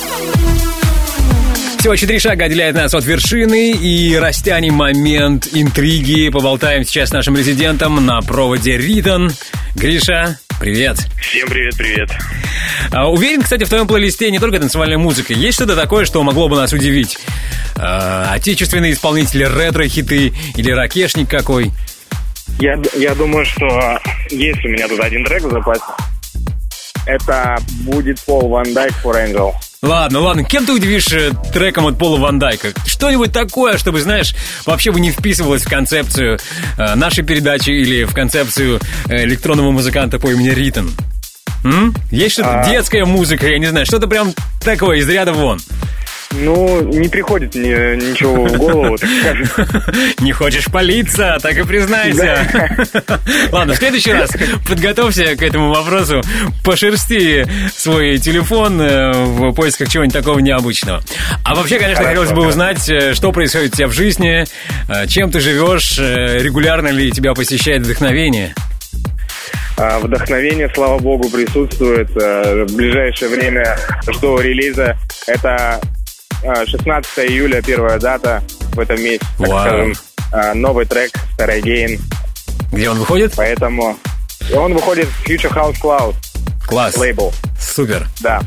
Всего 1.78 1.96
четыре 1.96 2.18
шага 2.18 2.44
отделяет 2.44 2.76
нас 2.76 2.92
от 2.94 3.04
вершины 3.04 3.72
и 3.72 4.16
растянем 4.16 4.74
момент 4.74 5.48
интриги. 5.52 6.28
Поболтаем 6.28 6.84
сейчас 6.84 7.08
с 7.08 7.12
нашим 7.12 7.36
резидентом 7.36 8.04
на 8.04 8.20
проводе 8.20 8.76
Ритон. 8.76 9.30
Гриша, 9.74 10.38
привет. 10.60 10.98
Всем 11.20 11.48
привет-привет. 11.48 12.10
А, 12.92 13.10
уверен, 13.10 13.42
кстати, 13.42 13.64
в 13.64 13.68
твоем 13.68 13.86
плейлисте 13.86 14.30
не 14.30 14.38
только 14.38 14.58
танцевальная 14.58 14.98
музыка. 14.98 15.32
Есть 15.32 15.56
что-то 15.56 15.76
такое, 15.76 16.04
что 16.04 16.22
могло 16.22 16.48
бы 16.48 16.56
нас 16.56 16.72
удивить? 16.72 17.18
А, 17.78 18.32
отечественные 18.32 18.92
исполнители, 18.92 19.44
ретро-хиты 19.44 20.32
или 20.56 20.70
ракешник 20.70 21.28
какой? 21.28 21.72
Я, 22.58 22.80
я 22.96 23.14
думаю, 23.14 23.44
что 23.44 23.98
есть 24.30 24.64
у 24.64 24.68
меня 24.68 24.88
тут 24.88 25.00
один 25.00 25.24
трек 25.24 25.42
в 25.42 25.50
запасе. 25.50 25.82
Это 27.06 27.56
будет 27.82 28.20
Пол 28.22 28.48
Ван 28.48 28.72
Дайк 28.74 28.92
for 29.04 29.14
Angel. 29.14 29.52
Ладно, 29.82 30.20
ладно, 30.20 30.42
кем 30.42 30.66
ты 30.66 30.72
удивишь 30.72 31.12
э, 31.12 31.30
треком 31.52 31.86
от 31.86 31.98
Пола 31.98 32.18
Ван 32.18 32.38
Дайка? 32.38 32.72
Что-нибудь 32.86 33.32
такое, 33.32 33.78
чтобы, 33.78 34.00
знаешь, 34.00 34.34
вообще 34.64 34.90
бы 34.90 34.98
не 34.98 35.12
вписывалось 35.12 35.62
в 35.62 35.68
концепцию 35.68 36.38
э, 36.78 36.94
нашей 36.94 37.22
передачи 37.24 37.70
или 37.70 38.04
в 38.04 38.12
концепцию 38.12 38.80
э, 39.08 39.24
электронного 39.24 39.70
музыканта 39.70 40.18
по 40.18 40.28
имени 40.32 40.48
Ритон? 40.48 40.90
М? 41.62 41.94
Есть 42.10 42.34
что-то 42.34 42.62
А. 42.62 42.68
детская 42.68 43.04
музыка, 43.04 43.46
я 43.46 43.58
не 43.58 43.66
знаю, 43.66 43.86
что-то 43.86 44.08
прям 44.08 44.32
такое 44.64 44.98
из 44.98 45.08
ряда 45.08 45.32
вон. 45.32 45.60
Ну, 46.32 46.82
не 46.82 47.08
приходит 47.08 47.54
мне 47.54 47.96
ничего 47.96 48.46
в 48.46 48.56
голову, 48.56 48.96
так 48.98 49.08
скажем. 49.20 49.48
Не 50.20 50.32
хочешь 50.32 50.66
палиться, 50.66 51.38
так 51.40 51.56
и 51.56 51.62
признайся. 51.62 52.38
Ладно, 53.52 53.74
в 53.74 53.76
следующий 53.76 54.12
раз 54.12 54.30
подготовься 54.68 55.36
к 55.36 55.42
этому 55.42 55.72
вопросу, 55.72 56.20
пошерсти 56.64 57.46
свой 57.74 58.18
телефон 58.18 58.80
э, 58.80 59.12
в 59.12 59.52
поисках 59.52 59.88
чего-нибудь 59.88 60.14
такого 60.14 60.38
необычного. 60.40 61.00
А 61.44 61.54
вообще, 61.54 61.78
конечно, 61.78 62.04
Хорошо, 62.04 62.20
хотелось 62.20 62.32
бы 62.32 62.46
узнать, 62.46 62.88
э, 62.88 63.14
что 63.14 63.32
происходит 63.32 63.74
у 63.74 63.76
тебя 63.76 63.88
в 63.88 63.92
жизни, 63.92 64.44
э, 64.88 65.06
чем 65.06 65.30
ты 65.30 65.40
живешь, 65.40 65.98
регулярно 65.98 66.88
ли 66.88 67.12
тебя 67.12 67.34
посещает 67.34 67.82
вдохновение. 67.82 68.54
А, 69.78 70.00
Вдохновение, 70.00 70.70
слава 70.74 70.98
богу, 70.98 71.28
присутствует. 71.28 72.10
В 72.10 72.76
ближайшее 72.76 73.30
время 73.30 73.78
жду 74.08 74.38
релиза. 74.40 74.96
Это 75.26 75.80
16 76.55 77.18
июля, 77.31 77.62
первая 77.62 77.98
дата 77.98 78.43
в 78.73 78.81
этом 78.81 79.02
месяце, 79.02 79.27
так 79.39 79.48
Вау. 79.48 79.60
скажем. 79.66 79.94
А, 80.32 80.55
Новый 80.55 80.86
трек 80.86 81.12
Старый 81.35 81.60
Гейн. 81.62 82.01
Где 82.73 82.90
он 82.90 82.98
выходит? 82.98 83.32
Поэтому 83.36 83.97
он 84.55 84.74
выходит 84.74 85.09
в 85.09 85.27
Future 85.28 85.52
House 85.55 85.77
Cloud 85.82 86.14
Класс. 86.66 86.97
лейбл. 86.97 87.32
Супер. 87.60 88.06
Да. 88.20 88.40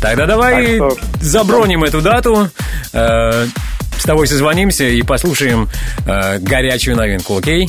Тогда 0.00 0.26
давай 0.26 0.78
Так 0.78 0.92
что- 0.92 1.00
заброним 1.20 1.84
эту 1.84 2.00
дату, 2.02 2.50
э, 2.92 3.46
с 3.98 4.02
тобой 4.04 4.26
созвонимся 4.26 4.84
и 4.84 5.02
послушаем 5.02 5.68
э, 6.06 6.38
горячую 6.38 6.96
новинку, 6.96 7.38
окей? 7.38 7.68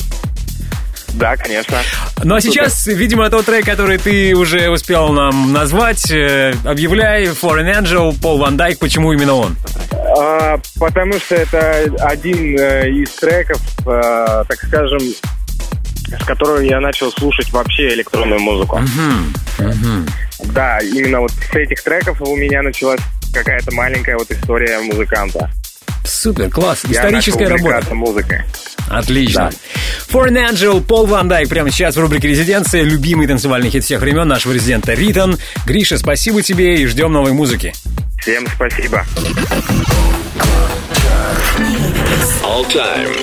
Да, 1.18 1.36
конечно. 1.36 1.76
Ну 2.22 2.36
а 2.36 2.40
сейчас, 2.40 2.86
видимо, 2.86 3.28
тот 3.28 3.46
трек, 3.46 3.64
который 3.64 3.98
ты 3.98 4.34
уже 4.36 4.70
успел 4.70 5.08
нам 5.08 5.52
назвать, 5.52 6.10
э, 6.10 6.54
объявляй 6.64 7.24
Foreign 7.24 7.82
Angel, 7.82 8.14
Пол 8.20 8.38
Ван 8.38 8.56
Дайк, 8.56 8.78
почему 8.78 9.12
именно 9.12 9.34
он? 9.34 9.56
А, 10.16 10.58
потому 10.78 11.14
что 11.14 11.34
это 11.34 11.92
один 12.00 12.56
э, 12.58 12.88
из 12.90 13.10
треков, 13.14 13.60
э, 13.84 14.44
так 14.48 14.58
скажем, 14.64 15.00
с 15.00 16.24
которого 16.24 16.60
я 16.60 16.80
начал 16.80 17.10
слушать 17.10 17.50
вообще 17.52 17.88
электронную 17.94 18.40
музыку. 18.40 18.80
Да, 20.54 20.78
именно 20.78 21.20
вот 21.20 21.32
с 21.32 21.54
этих 21.54 21.82
треков 21.82 22.22
у 22.22 22.36
меня 22.36 22.62
началась 22.62 23.00
какая-то 23.34 23.74
маленькая 23.74 24.16
вот 24.16 24.30
история 24.30 24.78
музыканта. 24.80 25.50
Супер, 26.08 26.50
класс, 26.50 26.80
Я 26.84 26.92
историческая 26.92 27.48
начал 27.48 27.66
работа. 27.68 27.94
музыкой. 27.94 28.42
Отлично. 28.88 29.50
Foreign 30.10 30.50
Angel, 30.50 30.80
Пол 30.82 31.06
Ван 31.06 31.28
Дайк 31.28 31.48
прямо 31.48 31.70
сейчас 31.70 31.96
в 31.96 32.00
рубрике 32.00 32.28
«Резиденция». 32.28 32.82
Любимый 32.82 33.26
танцевальный 33.26 33.70
хит 33.70 33.84
всех 33.84 34.00
времен 34.00 34.26
нашего 34.26 34.52
резидента 34.52 34.94
Ритон. 34.94 35.38
Гриша, 35.66 35.98
спасибо 35.98 36.42
тебе 36.42 36.76
и 36.76 36.86
ждем 36.86 37.12
новой 37.12 37.32
музыки. 37.32 37.74
Всем 38.20 38.46
спасибо. 38.54 39.04
All 42.42 42.66
Time. 42.72 43.14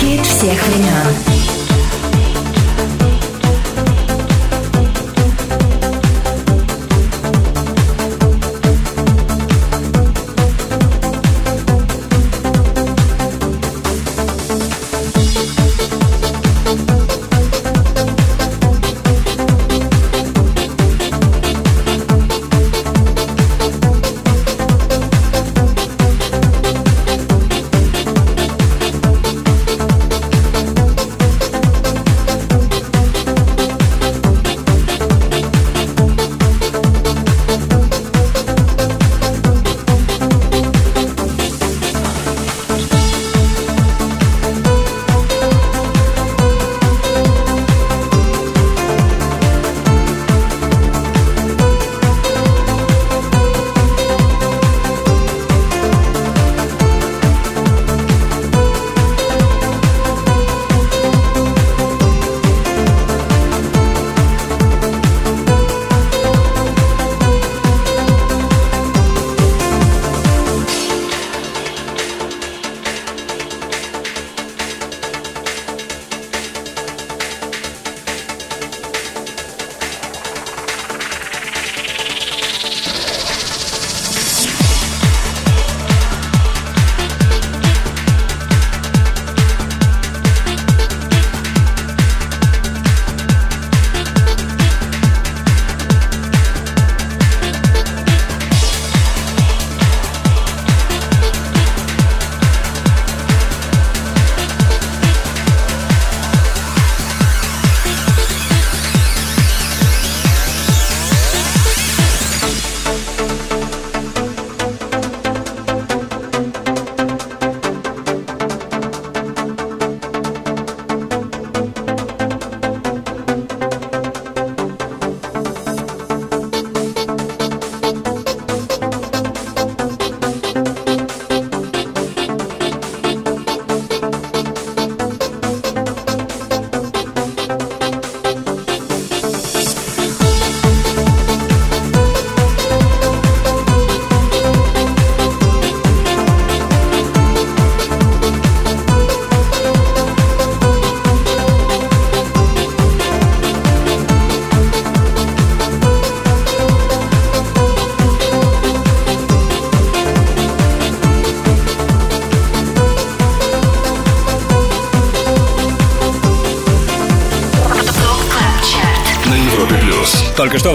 Хит 0.00 0.26
всех 0.26 0.66
времен. 0.68 1.57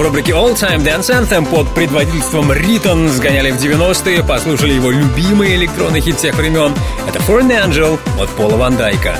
В 0.03 0.05
рубрике 0.05 0.33
All 0.33 0.53
Time 0.53 0.83
Dance 0.83 1.09
Anthem 1.09 1.45
под 1.49 1.73
предводительством 1.73 2.51
Ритон 2.51 3.07
сгоняли 3.07 3.51
в 3.51 3.55
90-е, 3.55 4.21
послушали 4.21 4.73
его 4.73 4.91
любимый 4.91 5.55
электронный 5.55 6.01
хит 6.01 6.17
всех 6.17 6.35
времен. 6.35 6.73
Это 7.07 7.19
Foreign 7.19 7.69
Angel 7.69 7.97
от 8.21 8.29
Пола 8.31 8.57
Ван 8.57 8.75
Дайка. 8.75 9.17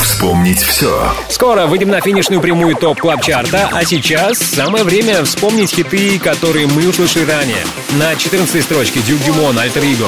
Вспомнить 0.00 0.62
все. 0.62 1.12
Скоро 1.28 1.66
выйдем 1.66 1.88
на 1.88 2.00
финишную 2.00 2.40
прямую 2.40 2.76
топ 2.76 3.00
клаб 3.00 3.20
чарта 3.22 3.68
а 3.72 3.84
сейчас 3.84 4.38
самое 4.38 4.84
время 4.84 5.24
вспомнить 5.24 5.74
хиты, 5.74 6.20
которые 6.20 6.68
мы 6.68 6.88
услышали 6.88 7.24
ранее. 7.24 7.64
На 7.98 8.14
14 8.14 8.62
строчке 8.62 9.00
Дюк 9.00 9.18
Дюмон, 9.24 9.58
Альтер 9.58 9.82
Иго. 9.82 10.06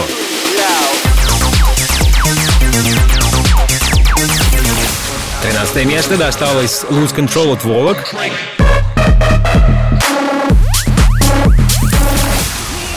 13 5.76 5.94
место 5.94 6.16
досталось 6.16 6.84
Lose 6.88 7.14
Control 7.14 7.52
от 7.52 7.62
Волок. 7.62 7.98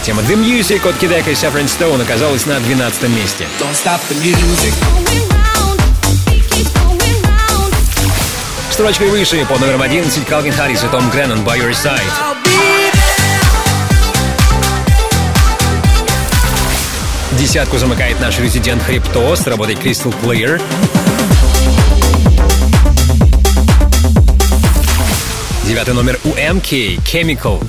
Тема 0.05 0.21
The 0.21 0.37
Music 0.37 0.87
от 0.87 0.95
Кидека 0.95 1.29
и 1.29 1.35
Сафрин 1.35 1.67
Стоун 1.67 1.99
оказалась 1.99 2.45
на 2.45 2.57
12 2.61 3.09
месте. 3.09 3.47
Строчкой 8.71 9.09
выше 9.09 9.45
под 9.45 9.59
номером 9.59 9.81
11 9.81 10.25
Калвин 10.25 10.53
Харрис 10.53 10.81
и 10.81 10.87
Том 10.87 11.09
Греннон 11.09 11.39
By 11.39 11.59
Your 11.59 11.71
Side. 11.71 11.99
Десятку 17.33 17.77
замыкает 17.77 18.21
наш 18.21 18.39
резидент 18.39 18.81
Хрипто 18.83 19.35
с 19.35 19.45
работой 19.47 19.75
Crystal 19.75 20.15
Clear. 20.23 20.61
Девятый 25.69 25.93
номер 25.93 26.19
у 26.23 26.29
MK 26.29 26.99
Chemical. 27.05 27.63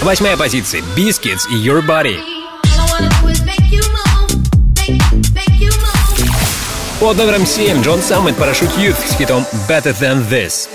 Восьмая 0.00 0.34
позиция 0.38 0.80
Biscuits 0.96 1.42
и 1.50 1.56
Your 1.56 1.86
Body. 1.86 2.18
Под 7.00 7.18
номером 7.18 7.44
7 7.44 7.82
Джон 7.82 8.00
Саммет 8.00 8.36
Парашют 8.36 8.70
Youth 8.78 8.96
с 9.06 9.14
хитом 9.14 9.44
Better 9.68 9.94
Than 10.00 10.26
This. 10.30 10.70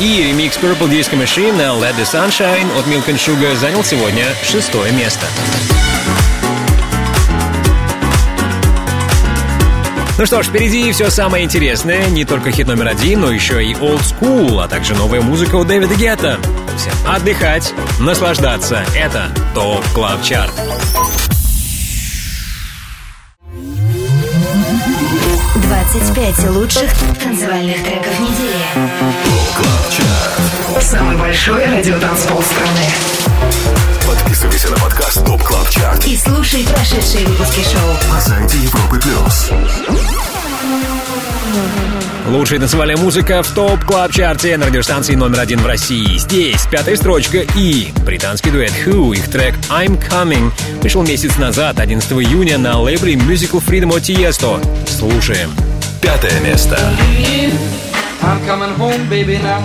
И 0.00 0.20
ремикс 0.20 0.56
Purple 0.56 0.90
Disco 0.90 1.16
Machine 1.16 1.52
на 1.52 1.78
Let 1.78 1.94
the 1.94 2.02
Sunshine 2.02 2.76
от 2.76 2.84
Milk 2.86 3.06
and 3.06 3.20
Sugar 3.20 3.54
занял 3.54 3.84
сегодня 3.84 4.24
шестое 4.42 4.90
место. 4.90 5.26
Ну 10.16 10.26
что 10.26 10.44
ж, 10.44 10.46
впереди 10.46 10.92
все 10.92 11.10
самое 11.10 11.44
интересное. 11.44 12.06
Не 12.06 12.24
только 12.24 12.52
хит 12.52 12.68
номер 12.68 12.86
один, 12.88 13.22
но 13.22 13.32
еще 13.32 13.64
и 13.64 13.74
old 13.74 14.00
school, 14.00 14.62
а 14.62 14.68
также 14.68 14.94
новая 14.94 15.20
музыка 15.20 15.56
у 15.56 15.64
Дэвида 15.64 15.96
Гетта. 15.96 16.38
Всем 16.78 16.92
отдыхать, 17.06 17.74
наслаждаться. 17.98 18.84
Это 18.94 19.32
Top 19.54 19.84
Club 19.92 20.22
Chart. 20.22 20.52
Двадцать 25.56 26.14
пять 26.14 26.50
лучших 26.50 26.90
танцевальных 27.20 27.82
треков 27.82 28.20
недели. 28.20 28.64
Самый 30.80 31.16
большой 31.16 31.66
радиотанцпол 31.66 32.40
страны. 32.40 33.93
Подписывайся 34.64 34.70
на 34.70 34.76
подкаст 34.76 35.24
Top 35.26 35.42
Club 35.42 35.68
Chart 35.70 36.06
И 36.06 36.16
слушай 36.16 36.64
прошедшие 36.64 37.26
выпуски 37.26 37.60
шоу. 37.60 38.12
на 38.12 38.20
сайте 38.20 38.58
Европы 38.58 39.00
Плюс. 39.00 39.50
Лучшая 42.28 42.58
танцевальная 42.60 42.96
музыка 42.96 43.42
в 43.42 43.50
Top 43.50 43.84
Club 43.84 44.12
Chart 44.12 44.49
е 44.49 44.56
на 44.56 44.66
радиостанции 44.66 45.14
номер 45.14 45.40
один 45.40 45.60
в 45.60 45.66
России. 45.66 46.16
Здесь 46.18 46.66
пятая 46.70 46.96
строчка 46.96 47.44
и 47.54 47.88
британский 48.04 48.50
дуэт 48.50 48.72
Wh0, 48.86 49.14
их 49.14 49.30
трек 49.30 49.54
I'm 49.68 50.00
Coming 50.08 50.50
вышел 50.82 51.02
месяц 51.02 51.36
назад, 51.36 51.78
11 51.78 52.12
июня, 52.12 52.58
на 52.58 52.80
лейбле 52.80 53.14
Musical 53.14 53.62
Freedom 53.64 53.94
от 53.94 54.02
Tiesto. 54.02 54.64
Слушаем. 54.88 55.50
Пятое 56.00 56.40
место. 56.40 56.78
I'm 58.24 58.40
coming 58.46 58.74
home, 58.76 59.08
baby, 59.10 59.36
now. 59.38 59.60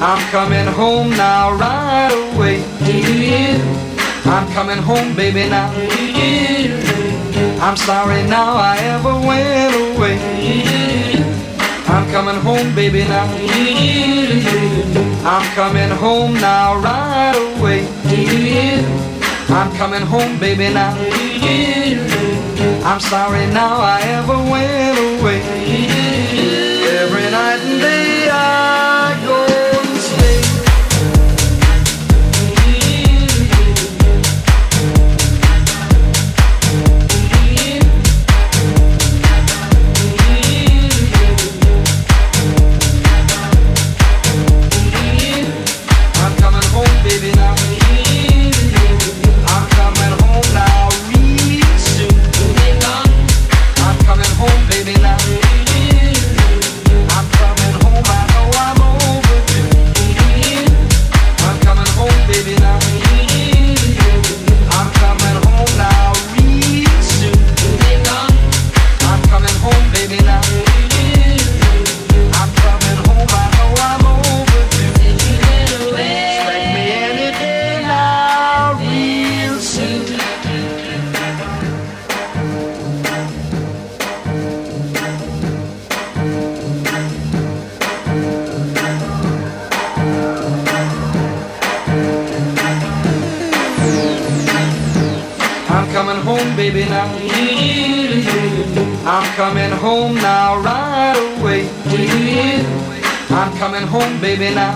I'm 0.00 0.20
coming 0.30 0.66
home 0.66 1.10
now, 1.10 1.52
right 1.54 2.12
away. 2.12 2.60
I'm 4.24 4.46
coming 4.52 4.78
home, 4.78 5.14
baby, 5.14 5.48
now. 5.48 5.70
I'm 7.62 7.76
sorry 7.76 8.22
now 8.24 8.56
I 8.56 8.76
ever 8.94 9.14
went 9.28 9.74
away. 9.86 10.18
I'm 11.86 12.10
coming 12.10 12.40
home, 12.42 12.74
baby, 12.74 13.04
now. 13.04 13.26
I'm 15.24 15.46
coming 15.54 15.90
home 15.90 16.34
now, 16.34 16.76
right 16.80 17.36
away. 17.46 17.86
I'm 19.48 19.70
coming 19.76 20.02
home, 20.02 20.38
baby, 20.40 20.74
now. 20.74 20.96
I'm 22.84 23.00
sorry 23.00 23.46
now 23.52 23.78
I 23.80 24.00
ever 24.18 24.36
went 24.50 25.20
away. 25.20 26.25
Coming 103.76 103.88
home, 103.90 104.20
baby, 104.22 104.54
now. 104.54 104.74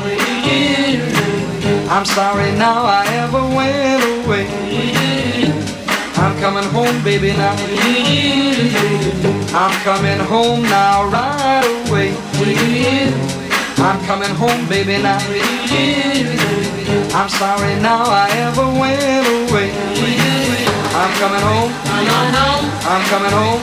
I'm 1.88 2.04
sorry 2.04 2.52
now 2.58 2.84
I 2.84 3.06
ever 3.24 3.40
went 3.56 4.26
away. 4.26 4.46
I'm 6.16 6.38
coming 6.38 6.64
home, 6.64 7.02
baby, 7.02 7.32
now. 7.32 7.56
I'm 9.56 9.74
coming 9.84 10.18
home 10.18 10.62
now, 10.64 11.08
right 11.08 11.88
away. 11.88 12.12
I'm 13.78 14.04
coming 14.04 14.34
home, 14.36 14.68
baby, 14.68 15.02
now. 15.02 15.18
I'm 17.16 17.28
sorry 17.30 17.80
now 17.80 18.04
I 18.04 18.28
ever 18.48 18.66
went 18.78 19.50
away. 19.50 20.19
I'm 20.90 21.10
coming 21.22 21.40
home. 21.40 21.70
I'm 21.86 22.06
coming 22.10 22.34
home. 22.34 22.66
I'm 22.82 23.02
coming 23.06 23.30
home. 23.30 23.60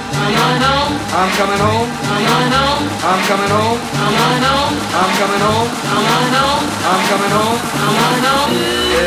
I'm 1.12 1.30
coming 1.36 1.60
home. 1.60 1.88
I'm 2.08 2.32
coming 2.32 2.52
home. 2.56 2.78
I'm 3.04 3.22
coming 3.28 3.52
home. 3.52 3.80
I'm 4.95 5.12
coming 5.20 5.44
home. 5.44 5.68
I'm 5.84 6.02
coming 6.08 6.34
home. 6.38 6.68
I'm 6.88 7.02
coming 7.12 7.34
home. 7.36 8.52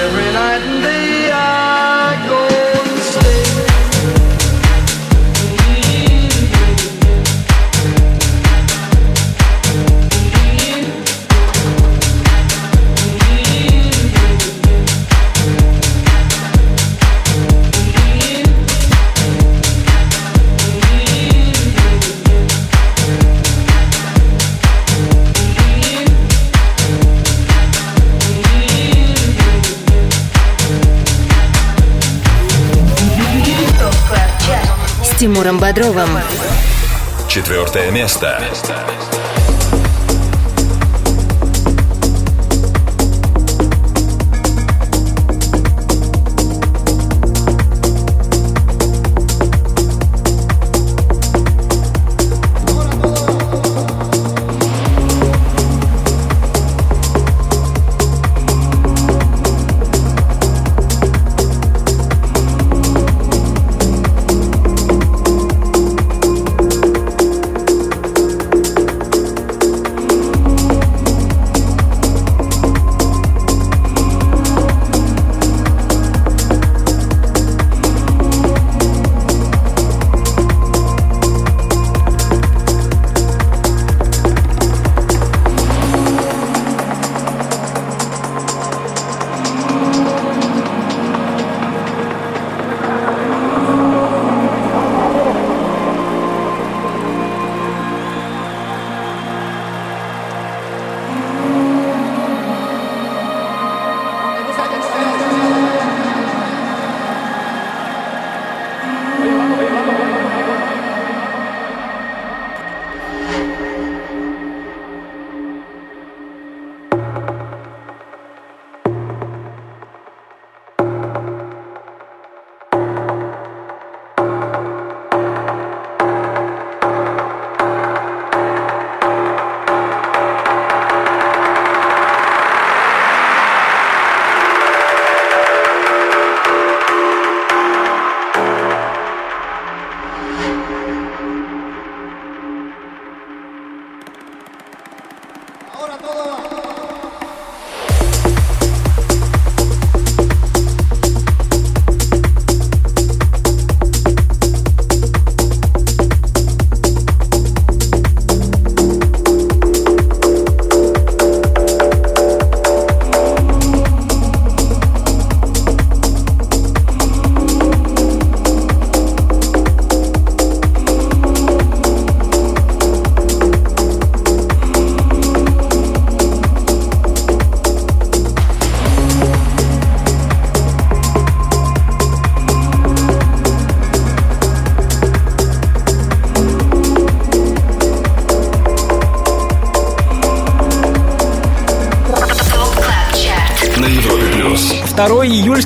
Every 0.05 0.33
night 0.33 0.63
and 0.63 0.83
day. 0.83 1.00
Бодровым. 35.71 36.19
Четвертое 37.29 37.93
место. 37.93 38.41
На 38.41 39.10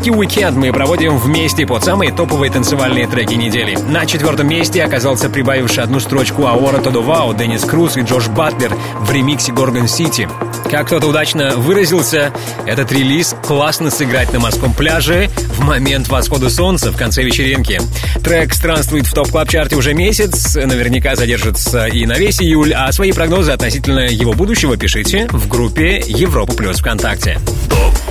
Июльский 0.04 0.20
уикенд 0.20 0.56
мы 0.58 0.70
проводим 0.70 1.16
вместе 1.16 1.66
под 1.66 1.82
самые 1.82 2.12
топовые 2.12 2.52
танцевальные 2.52 3.06
треки 3.06 3.32
недели. 3.32 3.74
На 3.88 4.04
четвертом 4.04 4.48
месте 4.48 4.84
оказался 4.84 5.30
прибавивший 5.30 5.82
одну 5.82 5.98
строчку 5.98 6.44
Ahora 6.46 6.78
Todo 6.78 7.02
Vale, 7.02 7.32
Деннис 7.32 7.62
Круз 7.64 7.96
и 7.96 8.02
Джош 8.02 8.28
Батлер 8.28 8.76
в 9.00 9.10
ремиксе 9.10 9.52
Gorgon 9.52 9.88
City. 9.88 10.28
Как 10.70 10.88
кто-то 10.88 11.06
удачно 11.06 11.56
выразился, 11.56 12.34
этот 12.66 12.92
релиз 12.92 13.34
классно 13.46 13.90
сыграть 13.90 14.30
на 14.34 14.40
морском 14.40 14.74
пляже 14.74 15.30
в 15.54 15.60
момент 15.60 16.08
восхода 16.08 16.50
солнца 16.50 16.92
в 16.92 16.98
конце 16.98 17.22
вечеринки. 17.22 17.80
Трек 18.22 18.52
странствует 18.52 19.06
в 19.06 19.14
Top 19.14 19.28
Club 19.28 19.46
Chart 19.46 19.69
е 19.69 19.74
уже 19.74 19.94
месяц, 19.94 20.54
наверняка 20.54 21.16
задержится 21.16 21.86
и 21.86 22.04
на 22.04 22.18
весь 22.18 22.42
июль, 22.42 22.74
а 22.74 22.92
свои 22.92 23.12
прогнозы 23.12 23.52
относительно 23.52 24.00
его 24.00 24.34
будущего 24.34 24.76
пишите 24.76 25.28
в 25.30 25.48
группе 25.48 26.02
Европа 26.06 26.52
Плюс 26.52 26.80
ВКонтакте. 26.80 27.38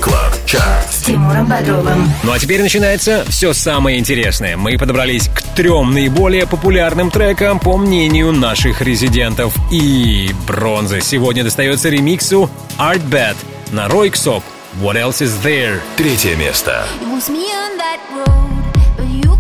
Club 0.03 0.33
Chart. 0.45 0.91
С 0.91 1.03
Тимуром 1.03 1.47
Бодровым. 1.47 1.82
Ну 2.23 2.31
а 2.31 2.39
теперь 2.39 2.61
начинается 2.61 3.25
все 3.29 3.53
самое 3.53 3.99
интересное. 3.99 4.55
Мы 4.55 4.77
подобрались 4.77 5.27
к 5.27 5.41
трем 5.55 5.91
наиболее 5.91 6.47
популярным 6.47 7.11
трекам 7.11 7.59
по 7.59 7.77
мнению 7.77 8.31
наших 8.31 8.81
резидентов. 8.81 9.53
И 9.71 10.31
бронза 10.47 11.01
сегодня 11.01 11.43
достается 11.43 11.89
ремиксу 11.89 12.49
Artbat 12.77 13.35
на 13.71 13.87
Röyksopp 13.89 14.43
What 14.81 14.95
Else 14.95 15.25
Is 15.25 15.43
There. 15.43 15.79
Третье 15.97 16.35
место. 16.35 16.85
It 17.01 17.07
was 17.07 17.29
me 17.29 17.45
on 17.45 17.77
that 17.77 17.99
road, 18.11 18.97
but 18.97 19.07
you 19.07 19.33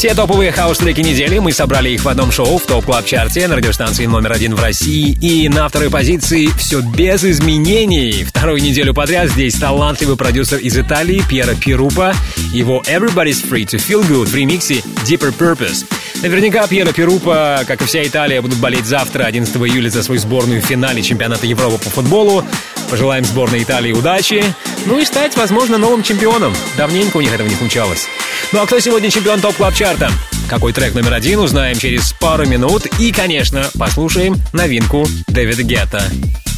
Все 0.00 0.14
топовые 0.14 0.50
хаус-треки 0.50 1.02
недели 1.02 1.38
мы 1.40 1.52
собрали 1.52 1.90
их 1.90 2.02
в 2.02 2.08
одном 2.08 2.32
шоу 2.32 2.56
в 2.56 2.62
Top 2.62 2.86
Club 2.86 3.04
Chart 3.04 3.39
е 3.39 3.46
на 3.48 3.56
радиостанции 3.56 4.06
номер 4.06 4.32
один 4.32 4.54
в 4.54 4.62
России. 4.62 5.10
И 5.20 5.46
на 5.50 5.68
второй 5.68 5.90
позиции 5.90 6.46
все 6.56 6.80
без 6.80 7.22
изменений. 7.22 8.24
Вторую 8.24 8.62
неделю 8.62 8.94
подряд 8.94 9.28
здесь 9.28 9.56
талантливый 9.56 10.16
продюсер 10.16 10.56
из 10.56 10.78
Италии 10.78 11.22
Пьеро 11.28 11.54
Пирупа. 11.54 12.14
Его 12.50 12.82
Everybody's 12.86 13.46
Free 13.46 13.66
to 13.66 13.76
Feel 13.76 14.02
Good 14.08 14.28
в 14.28 14.34
ремиксе 14.34 14.76
Deeper 15.04 15.36
Purpose. 15.36 15.84
Наверняка 16.22 16.66
Пьеро 16.66 16.92
Пирупа, 16.92 17.64
как 17.66 17.80
и 17.80 17.86
вся 17.86 18.06
Италия, 18.06 18.42
будут 18.42 18.58
болеть 18.58 18.84
завтра, 18.84 19.24
11 19.24 19.56
июля, 19.56 19.88
за 19.88 20.02
свою 20.02 20.20
сборную 20.20 20.60
в 20.60 20.66
финале 20.66 21.02
чемпионата 21.02 21.46
Европы 21.46 21.78
по 21.78 21.88
футболу. 21.88 22.44
Пожелаем 22.90 23.24
сборной 23.24 23.62
Италии 23.62 23.92
удачи. 23.92 24.44
Ну 24.84 24.98
и 24.98 25.06
стать, 25.06 25.34
возможно, 25.36 25.78
новым 25.78 26.02
чемпионом. 26.02 26.54
Давненько 26.76 27.16
у 27.16 27.20
них 27.22 27.32
этого 27.32 27.48
не 27.48 27.54
случалось. 27.54 28.06
Ну 28.52 28.60
а 28.60 28.66
кто 28.66 28.78
сегодня 28.80 29.10
чемпион 29.10 29.40
Top 29.40 29.56
Club 29.56 29.74
Chart 29.74 30.04
а 30.04 30.10
Какой 30.48 30.74
трек 30.74 30.94
номер 30.94 31.14
один, 31.14 31.38
узнаем 31.38 31.78
через 31.78 32.12
пару 32.12 32.46
минут. 32.46 32.84
И, 32.98 33.12
конечно, 33.12 33.70
послушаем 33.78 34.36
новинку 34.52 35.06
Дэвида 35.28 35.62
Гетта. 35.62 36.02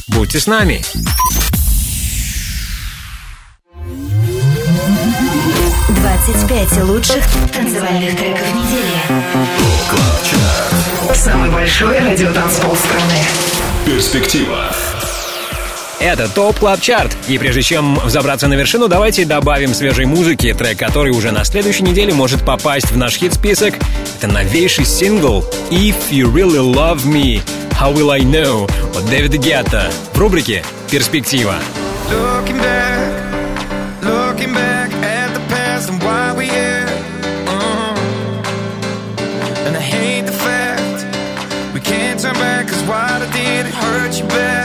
Будьте 0.09 0.41
с 0.41 0.49
нами! 0.49 0.83
Двадцать 5.89 6.49
пять 6.49 6.83
лучших 6.83 7.25
танцевальных 7.53 8.17
треков 8.17 8.55
недели. 8.55 9.01
Самый 11.13 11.51
большой 11.51 11.99
радиотанцпол 11.99 12.77
страны. 12.77 13.19
Перспектива. 13.85 14.67
Это 15.99 16.29
Top 16.29 16.59
Club 16.59 16.81
Chart. 16.81 17.17
И 17.29 17.37
прежде 17.37 17.63
чем 17.63 17.97
взобраться 17.97 18.47
на 18.49 18.55
вершину, 18.55 18.89
давайте 18.89 19.25
добавим 19.25 19.75
свежей 19.75 20.07
музыки, 20.07 20.53
трек 20.53 20.79
который 20.79 21.11
уже 21.13 21.33
на 21.33 21.45
следующей 21.45 21.83
неделе 21.83 22.15
может 22.15 22.45
попасть 22.45 22.91
в 22.91 22.97
наш 22.97 23.17
хит-список. 23.17 23.75
Это 24.19 24.29
новейший 24.29 24.85
сингл 24.85 25.45
«If 25.71 25.97
You 26.11 26.33
Really 26.33 26.63
Love 26.75 27.05
Me, 27.05 27.41
How 27.73 27.93
Will 27.95 28.11
I 28.11 28.21
Know» 28.21 28.71
от 28.97 29.09
Дэвида 29.11 29.37
Гетта 29.37 29.91
в 30.13 30.19
рубрике 30.19 30.65
«Перспектива». 30.91 31.57
Looking 32.11 32.61
back, 32.61 32.99
looking 34.03 34.55
back 34.55 35.02
and 35.89 36.03
why 36.03 36.35
we 36.37 36.47
here. 36.47 36.87
Uh. 37.47 37.95
And 39.67 39.77
I 39.77 39.81
hate 39.81 40.27
the 40.27 40.33
fact 40.33 41.75
we 41.75 41.81
can't 41.81 42.21
turn 42.21 42.35
back, 42.35 42.69
cause 42.69 42.83
I 42.89 43.19
did 43.33 43.67
it 43.67 43.75
hurt 43.75 44.19
you 44.19 44.27
bad. 44.29 44.62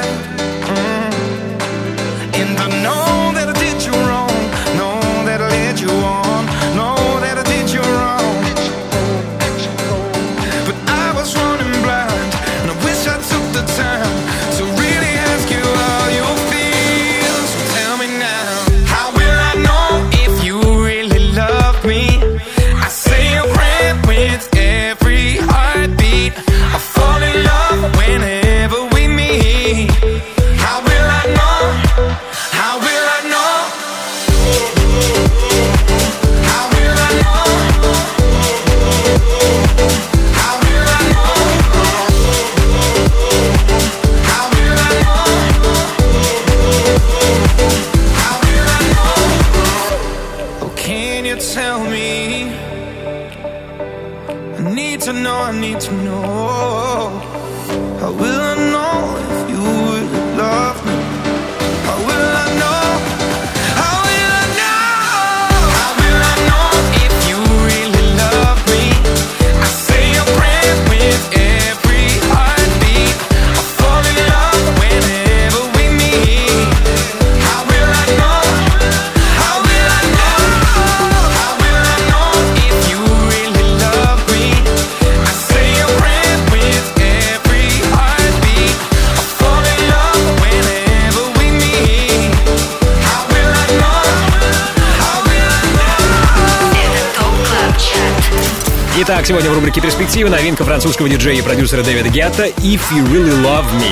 Рубрике 99.77 99.81
«Перспективы» 99.81 100.29
новинка 100.29 100.63
французского 100.63 101.09
диджея 101.09 101.37
и 101.37 101.41
продюсера 101.41 101.83
Дэвида 101.83 102.09
Гетта 102.09 102.47
«If 102.47 102.81
You 102.91 103.07
Really 103.11 103.43
Love 103.43 103.65
Me». 103.79 103.91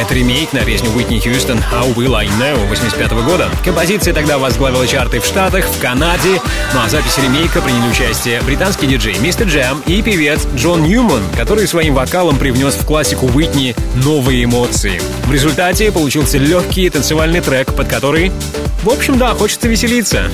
Это 0.00 0.14
ремейк 0.14 0.52
на 0.52 0.60
песню 0.60 0.90
Уитни 0.90 1.18
Хьюстон 1.18 1.58
«How 1.58 1.94
Will 1.94 2.14
I 2.14 2.26
Know» 2.26 2.66
85 2.68 3.12
года. 3.24 3.50
Композиция 3.64 4.14
тогда 4.14 4.38
возглавила 4.38 4.86
чарты 4.86 5.20
в 5.20 5.24
Штатах, 5.24 5.66
в 5.66 5.80
Канаде. 5.80 6.40
Ну 6.74 6.80
а 6.80 6.86
в 6.86 6.90
записи 6.90 7.20
ремейка 7.20 7.60
приняли 7.60 7.88
участие 7.90 8.40
британский 8.42 8.86
диджей 8.86 9.18
Мистер 9.18 9.46
Джам 9.46 9.82
и 9.86 10.02
певец 10.02 10.46
Джон 10.54 10.84
Ньюман, 10.84 11.22
который 11.36 11.66
своим 11.66 11.94
вокалом 11.94 12.38
привнес 12.38 12.74
в 12.74 12.86
классику 12.86 13.26
Уитни 13.26 13.74
новые 13.96 14.44
эмоции. 14.44 15.00
В 15.26 15.32
результате 15.32 15.92
получился 15.92 16.38
легкий 16.38 16.88
танцевальный 16.88 17.40
трек, 17.40 17.74
под 17.74 17.88
который 17.88 18.32
в 18.82 18.88
общем, 18.88 19.18
да, 19.18 19.34
хочется 19.34 19.66
веселиться. 19.66 20.30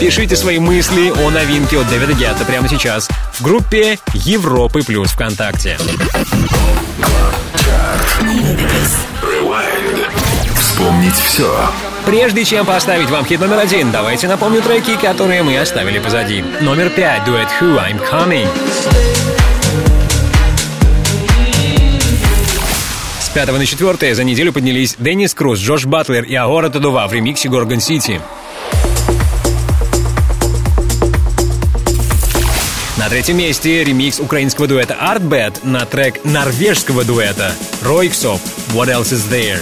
Пишите 0.00 0.34
свои 0.34 0.58
мысли 0.58 1.10
о 1.10 1.30
новинке 1.30 1.78
от 1.78 1.88
Дэвида 1.88 2.14
Гетта 2.14 2.44
прямо 2.44 2.68
сейчас 2.68 3.08
в 3.34 3.42
группе 3.42 3.98
Европы 4.12 4.82
Плюс 4.82 5.10
ВКонтакте. 5.10 5.76
Вспомнить 10.56 11.14
все. 11.14 11.52
Прежде 12.06 12.44
чем 12.44 12.64
поставить 12.64 13.10
вам 13.10 13.24
хит 13.24 13.40
номер 13.40 13.58
один, 13.58 13.90
давайте 13.90 14.28
напомню 14.28 14.62
треки, 14.62 14.96
которые 14.96 15.42
мы 15.42 15.58
оставили 15.58 15.98
позади. 15.98 16.44
Номер 16.60 16.90
пять, 16.90 17.24
дуэт 17.24 17.48
Who 17.60 17.76
I'm 17.76 18.00
Coming. 18.08 18.48
С 23.20 23.28
пятого 23.30 23.58
на 23.58 23.66
четвертое 23.66 24.14
за 24.14 24.22
неделю 24.22 24.52
поднялись 24.52 24.94
Деннис 24.98 25.34
Круз, 25.34 25.58
Джош 25.58 25.86
Батлер 25.86 26.22
и 26.22 26.34
Агора 26.36 26.68
Тадува 26.68 27.08
в 27.08 27.12
ремиксе 27.12 27.48
Горгон 27.48 27.80
Сити. 27.80 28.20
На 33.04 33.10
третьем 33.10 33.36
месте 33.36 33.84
ремикс 33.84 34.18
украинского 34.18 34.66
дуэта 34.66 34.96
Artbed 34.98 35.58
на 35.62 35.84
трек 35.84 36.24
норвежского 36.24 37.04
дуэта 37.04 37.54
Ройксоп 37.82 38.40
What 38.68 38.86
Else 38.86 39.12
Is 39.12 39.30
There. 39.30 39.58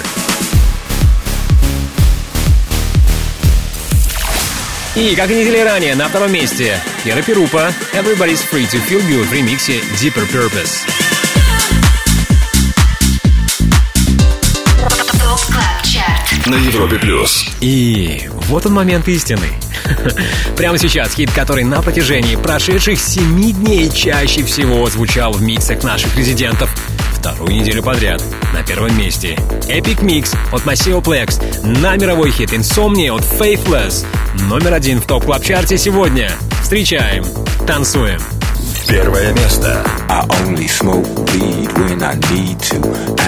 И, 4.95 5.17
как 5.17 5.29
и 5.29 5.35
недели 5.35 5.59
ранее, 5.59 5.97
на 5.97 6.07
втором 6.07 6.33
месте 6.33 6.79
Кера 7.03 7.21
Перупа 7.21 7.73
Everybody's 7.93 8.45
Free 8.49 8.71
to 8.71 8.81
Feel 8.89 9.05
Good 9.09 9.25
в 9.25 9.33
ремиксе 9.33 9.81
Deeper 10.01 10.25
Purpose. 10.31 10.87
На 16.47 16.55
Европе 16.55 16.97
плюс. 17.01 17.45
И 17.61 18.29
вот 18.53 18.67
он 18.67 18.75
момент 18.75 19.09
истины. 19.09 19.47
Прямо 20.57 20.77
сейчас 20.77 21.15
хит, 21.15 21.31
который 21.33 21.65
на 21.65 21.81
протяжении 21.81 22.37
прошедших 22.37 23.01
семи 23.01 23.51
дней 23.55 23.91
чаще 23.91 24.43
всего 24.43 24.87
звучал 24.91 25.33
в 25.33 25.41
миксах 25.41 25.83
наших 25.83 26.15
резидентов 26.17 26.71
вторую 27.15 27.55
неделю 27.55 27.83
подряд 27.83 28.23
на 28.53 28.63
первом 28.63 28.97
месте. 28.99 29.39
Epic 29.69 30.01
Mix 30.03 30.37
от 30.53 30.65
Maceo 30.65 31.03
Plex 31.03 31.67
на 31.67 31.97
мировой 31.97 32.31
хит 32.31 32.53
Insomnia 32.53 33.17
от 33.17 33.23
Faithless. 33.23 34.05
Номер 34.47 34.75
один 34.75 35.01
в 35.01 35.07
Top 35.07 35.23
Club 35.23 35.45
Chart 35.45 35.73
е 35.73 35.79
сегодня. 35.79 36.31
Встречаем, 36.63 37.25
танцуем. 37.67 38.21
Первое 38.88 39.34
место. 39.34 39.84
I 40.10 40.26
only 40.42 40.68
smoke 40.68 41.06
weed 41.34 41.72
when 41.78 42.02
I 42.02 42.16
need 42.32 42.60
to, 42.72 42.78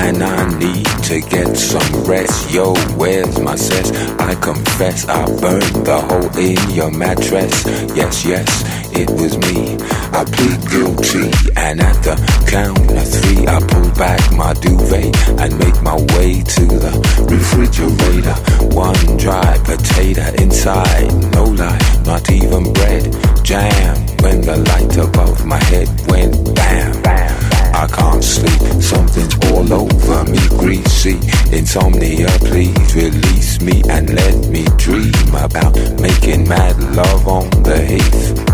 and 0.05 0.23
I 0.23 0.47
need 0.57 0.87
to 1.03 1.19
get 1.19 1.55
some 1.57 2.03
rest. 2.05 2.51
Yo, 2.51 2.73
where's 2.95 3.37
my 3.39 3.55
sense? 3.55 3.91
I 4.19 4.35
confess 4.35 5.07
I 5.07 5.25
burned 5.25 5.85
the 5.85 5.99
hole 5.99 6.37
in 6.37 6.57
your 6.73 6.91
mattress. 6.91 7.65
Yes, 7.93 8.25
yes, 8.25 8.47
it 8.93 9.09
was 9.09 9.37
me. 9.37 9.77
I 10.13 10.23
plead 10.23 10.61
guilty, 11.04 11.30
and 11.56 11.80
at 11.80 12.02
the 12.02 12.14
count 12.48 12.90
of 12.90 13.08
three, 13.08 13.46
I 13.46 13.58
pull 13.60 13.90
back 13.94 14.32
my 14.32 14.52
duvet 14.54 15.14
and 15.40 15.58
make 15.58 15.82
my 15.82 15.96
way 16.16 16.42
to 16.42 16.64
the 16.66 16.92
refrigerator. 17.28 18.34
One 18.74 19.16
dry 19.16 19.58
potato 19.64 20.26
inside, 20.42 21.12
no 21.32 21.44
lie, 21.44 21.78
not 22.04 22.30
even 22.30 22.72
bread. 22.72 23.44
Jam 23.44 23.96
when 24.22 24.40
the 24.40 24.56
light 24.56 24.96
above 24.96 25.44
my 25.44 25.62
head 25.64 25.88
went 26.08 26.54
bam, 26.54 27.02
bam. 27.02 27.50
I 27.74 27.86
can't 27.88 28.24
sleep, 28.24 28.82
something's 28.82 29.34
all 29.50 29.72
over 29.72 30.24
me, 30.30 30.38
greasy. 30.48 31.18
Insomnia, 31.54 32.28
please 32.40 32.94
release 32.94 33.60
me 33.60 33.82
and 33.90 34.14
let 34.14 34.48
me 34.48 34.64
dream 34.78 35.34
about 35.34 35.74
making 36.00 36.48
mad 36.48 36.78
love 36.94 37.28
on 37.28 37.50
the 37.62 37.78
heath. 37.82 38.53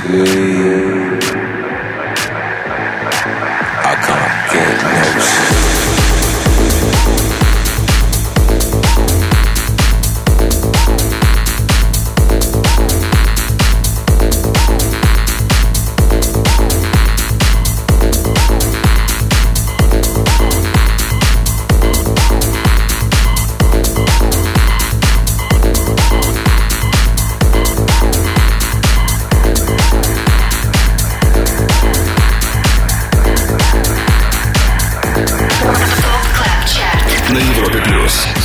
I 0.00 0.10
can't 4.06 4.52
get 4.52 4.82
no 4.82 5.07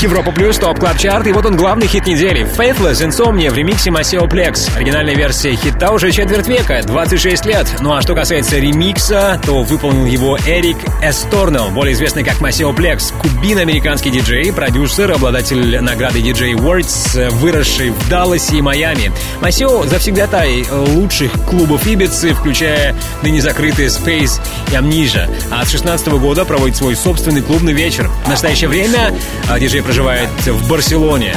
Европа 0.04 0.34
Плюс, 0.34 0.58
Top 0.58 0.80
Club 0.80 0.98
Chart, 0.98 1.28
и 1.28 1.32
вот 1.32 1.46
он 1.46 1.56
главный 1.56 1.88
хит 1.88 2.06
недели. 2.06 2.46
Faithless 2.46 3.08
Insomnia 3.08 3.50
в 3.50 3.56
ремиксе 3.56 3.90
Maceo 3.90 4.28
Plex. 4.28 4.76
Оригинальная 4.76 5.16
версия 5.16 5.56
хита 5.56 5.92
уже 5.92 6.12
четверть 6.12 6.50
века, 6.50 6.82
26 6.86 7.46
лет. 7.46 7.68
Ну 7.80 7.94
а 7.94 8.02
что 8.02 8.14
касается 8.14 8.58
ремикса, 8.60 9.40
то 9.46 9.64
выполнил 9.64 10.06
его 10.06 10.38
Эрик 10.46 10.76
Эсторнел, 11.02 11.70
более 11.70 11.94
известный 11.94 12.26
как 12.26 12.42
Maceo 12.42 12.76
Plex, 12.76 13.14
кубин-американский 13.22 14.10
диджей, 14.10 14.52
продюсер, 14.52 15.10
обладатель 15.10 15.80
награды 15.80 16.20
DJ 16.20 16.54
Awards, 16.56 17.30
выросший 17.30 17.92
в 17.92 18.10
Далласе 18.10 18.58
и 18.58 18.62
Майами. 18.62 19.10
Maceo 19.40 19.86
завсегдатай 19.86 20.66
лучших 20.70 21.32
клубов 21.48 21.88
Ибицы, 21.88 22.34
включая 22.34 22.94
ныне 23.22 23.42
закрытые 23.42 23.88
Space 23.88 24.42
и 24.70 24.76
Amnesia. 24.76 25.30
А 25.50 25.64
с 25.66 25.72
16 25.72 26.08
года 26.20 26.44
проводит 26.44 26.76
свой 26.76 26.98
собственный 26.98 27.42
клубный 27.42 27.72
вечер. 27.72 28.10
В 28.26 28.28
настоящее 28.28 28.68
время 28.68 29.14
а, 29.50 29.58
диджей 29.60 29.82
проживает 29.94 30.30
в 30.48 30.68
Барселоне. 30.68 31.36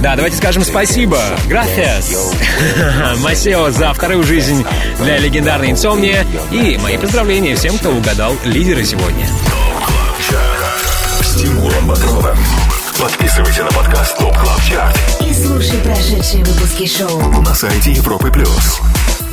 Да, 0.00 0.14
давайте 0.14 0.36
скажем 0.36 0.62
спасибо. 0.62 1.20
Gracias. 1.48 2.14
Maceo 3.20 3.70
за 3.70 3.92
вторую 3.92 4.22
жизнь 4.22 4.64
для 5.00 5.18
легендарной 5.18 5.72
Insomnia. 5.72 6.24
И 6.52 6.78
мои 6.80 6.98
поздравления 6.98 7.56
всем, 7.56 7.76
кто 7.76 7.90
угадал 7.90 8.36
лидера 8.44 8.84
сегодня. 8.84 9.26
С 11.20 11.34
Тимуром 11.34 11.88
Бодровым. 11.88 12.38
Подписывайся 12.96 13.64
на 13.64 13.70
подкаст 13.72 14.16
Top 14.18 14.38
Club 14.38 14.62
Chart 14.62 14.96
И 15.22 15.34
слушай 15.34 15.76
прошедшие 15.80 16.44
выпуски 16.44 16.86
шоу. 16.86 17.20
на 17.42 17.54
сайте 17.56 17.90
Европы 17.90 18.30
плюс. 18.30 18.80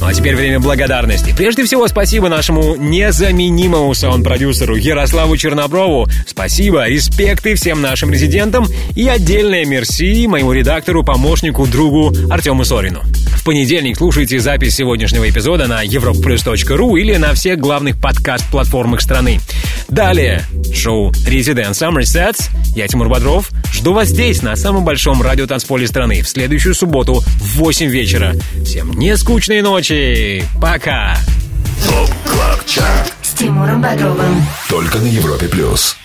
Ну 0.04 0.10
а 0.10 0.14
теперь 0.14 0.36
время 0.36 0.60
благодарности. 0.60 1.34
Прежде 1.34 1.64
всего, 1.64 1.88
спасибо 1.88 2.28
нашему 2.28 2.76
незаменимому 2.76 3.94
саунд-продюсеру 3.94 4.76
Ярославу 4.76 5.38
Черноброву. 5.38 6.10
Спасибо, 6.28 6.90
респекты 6.90 7.56
всем 7.56 7.82
нашим 7.82 8.12
резидентам 8.12 8.68
и 8.98 9.08
отдельное 9.08 9.64
мерси 9.64 10.28
моему 10.28 10.52
редактору, 10.52 11.06
помощнику, 11.06 11.66
другу 11.68 12.14
Артему 12.30 12.66
Сорину. 12.66 13.02
В 13.38 13.46
понедельник 13.46 13.96
слушайте 13.96 14.40
запись 14.40 14.76
сегодняшнего 14.76 15.30
эпизода 15.30 15.68
на 15.68 15.86
europlus.ru 15.86 17.00
или 17.00 17.16
на 17.16 17.34
всех 17.34 17.60
главных 17.60 17.98
подкаст-платформах 18.02 19.00
страны. 19.00 19.40
Далее 19.88 20.44
шоу 20.74 21.12
Resident 21.12 21.72
Summer 21.72 22.02
Sets. 22.02 22.50
Я 22.76 22.88
Тимур 22.88 23.08
Бодров. 23.08 23.52
Жду 23.72 23.94
вас 23.94 24.10
здесь, 24.10 24.42
на 24.42 24.56
самом 24.56 24.84
большом 24.84 25.22
радиотанцполе 25.22 25.88
страны, 25.88 26.22
в 26.22 26.30
следующую 26.30 26.74
субботу 26.74 27.16
в 27.16 27.58
8 27.58 27.88
вечера. 27.88 28.34
Всем 28.66 28.92
не 28.92 29.16
скучной 29.18 29.62
ночи. 29.62 29.93
Пока. 30.60 31.16
ТОП 31.86 32.10
КЛАБ 32.26 32.66
ЧАРТ 32.66 33.14
С 33.22 33.34
Тимуром 33.34 33.80
Бодровым. 33.80 34.44
Только 34.68 34.98
на 34.98 35.06
Европе 35.06 35.48
Плюс. 35.48 35.96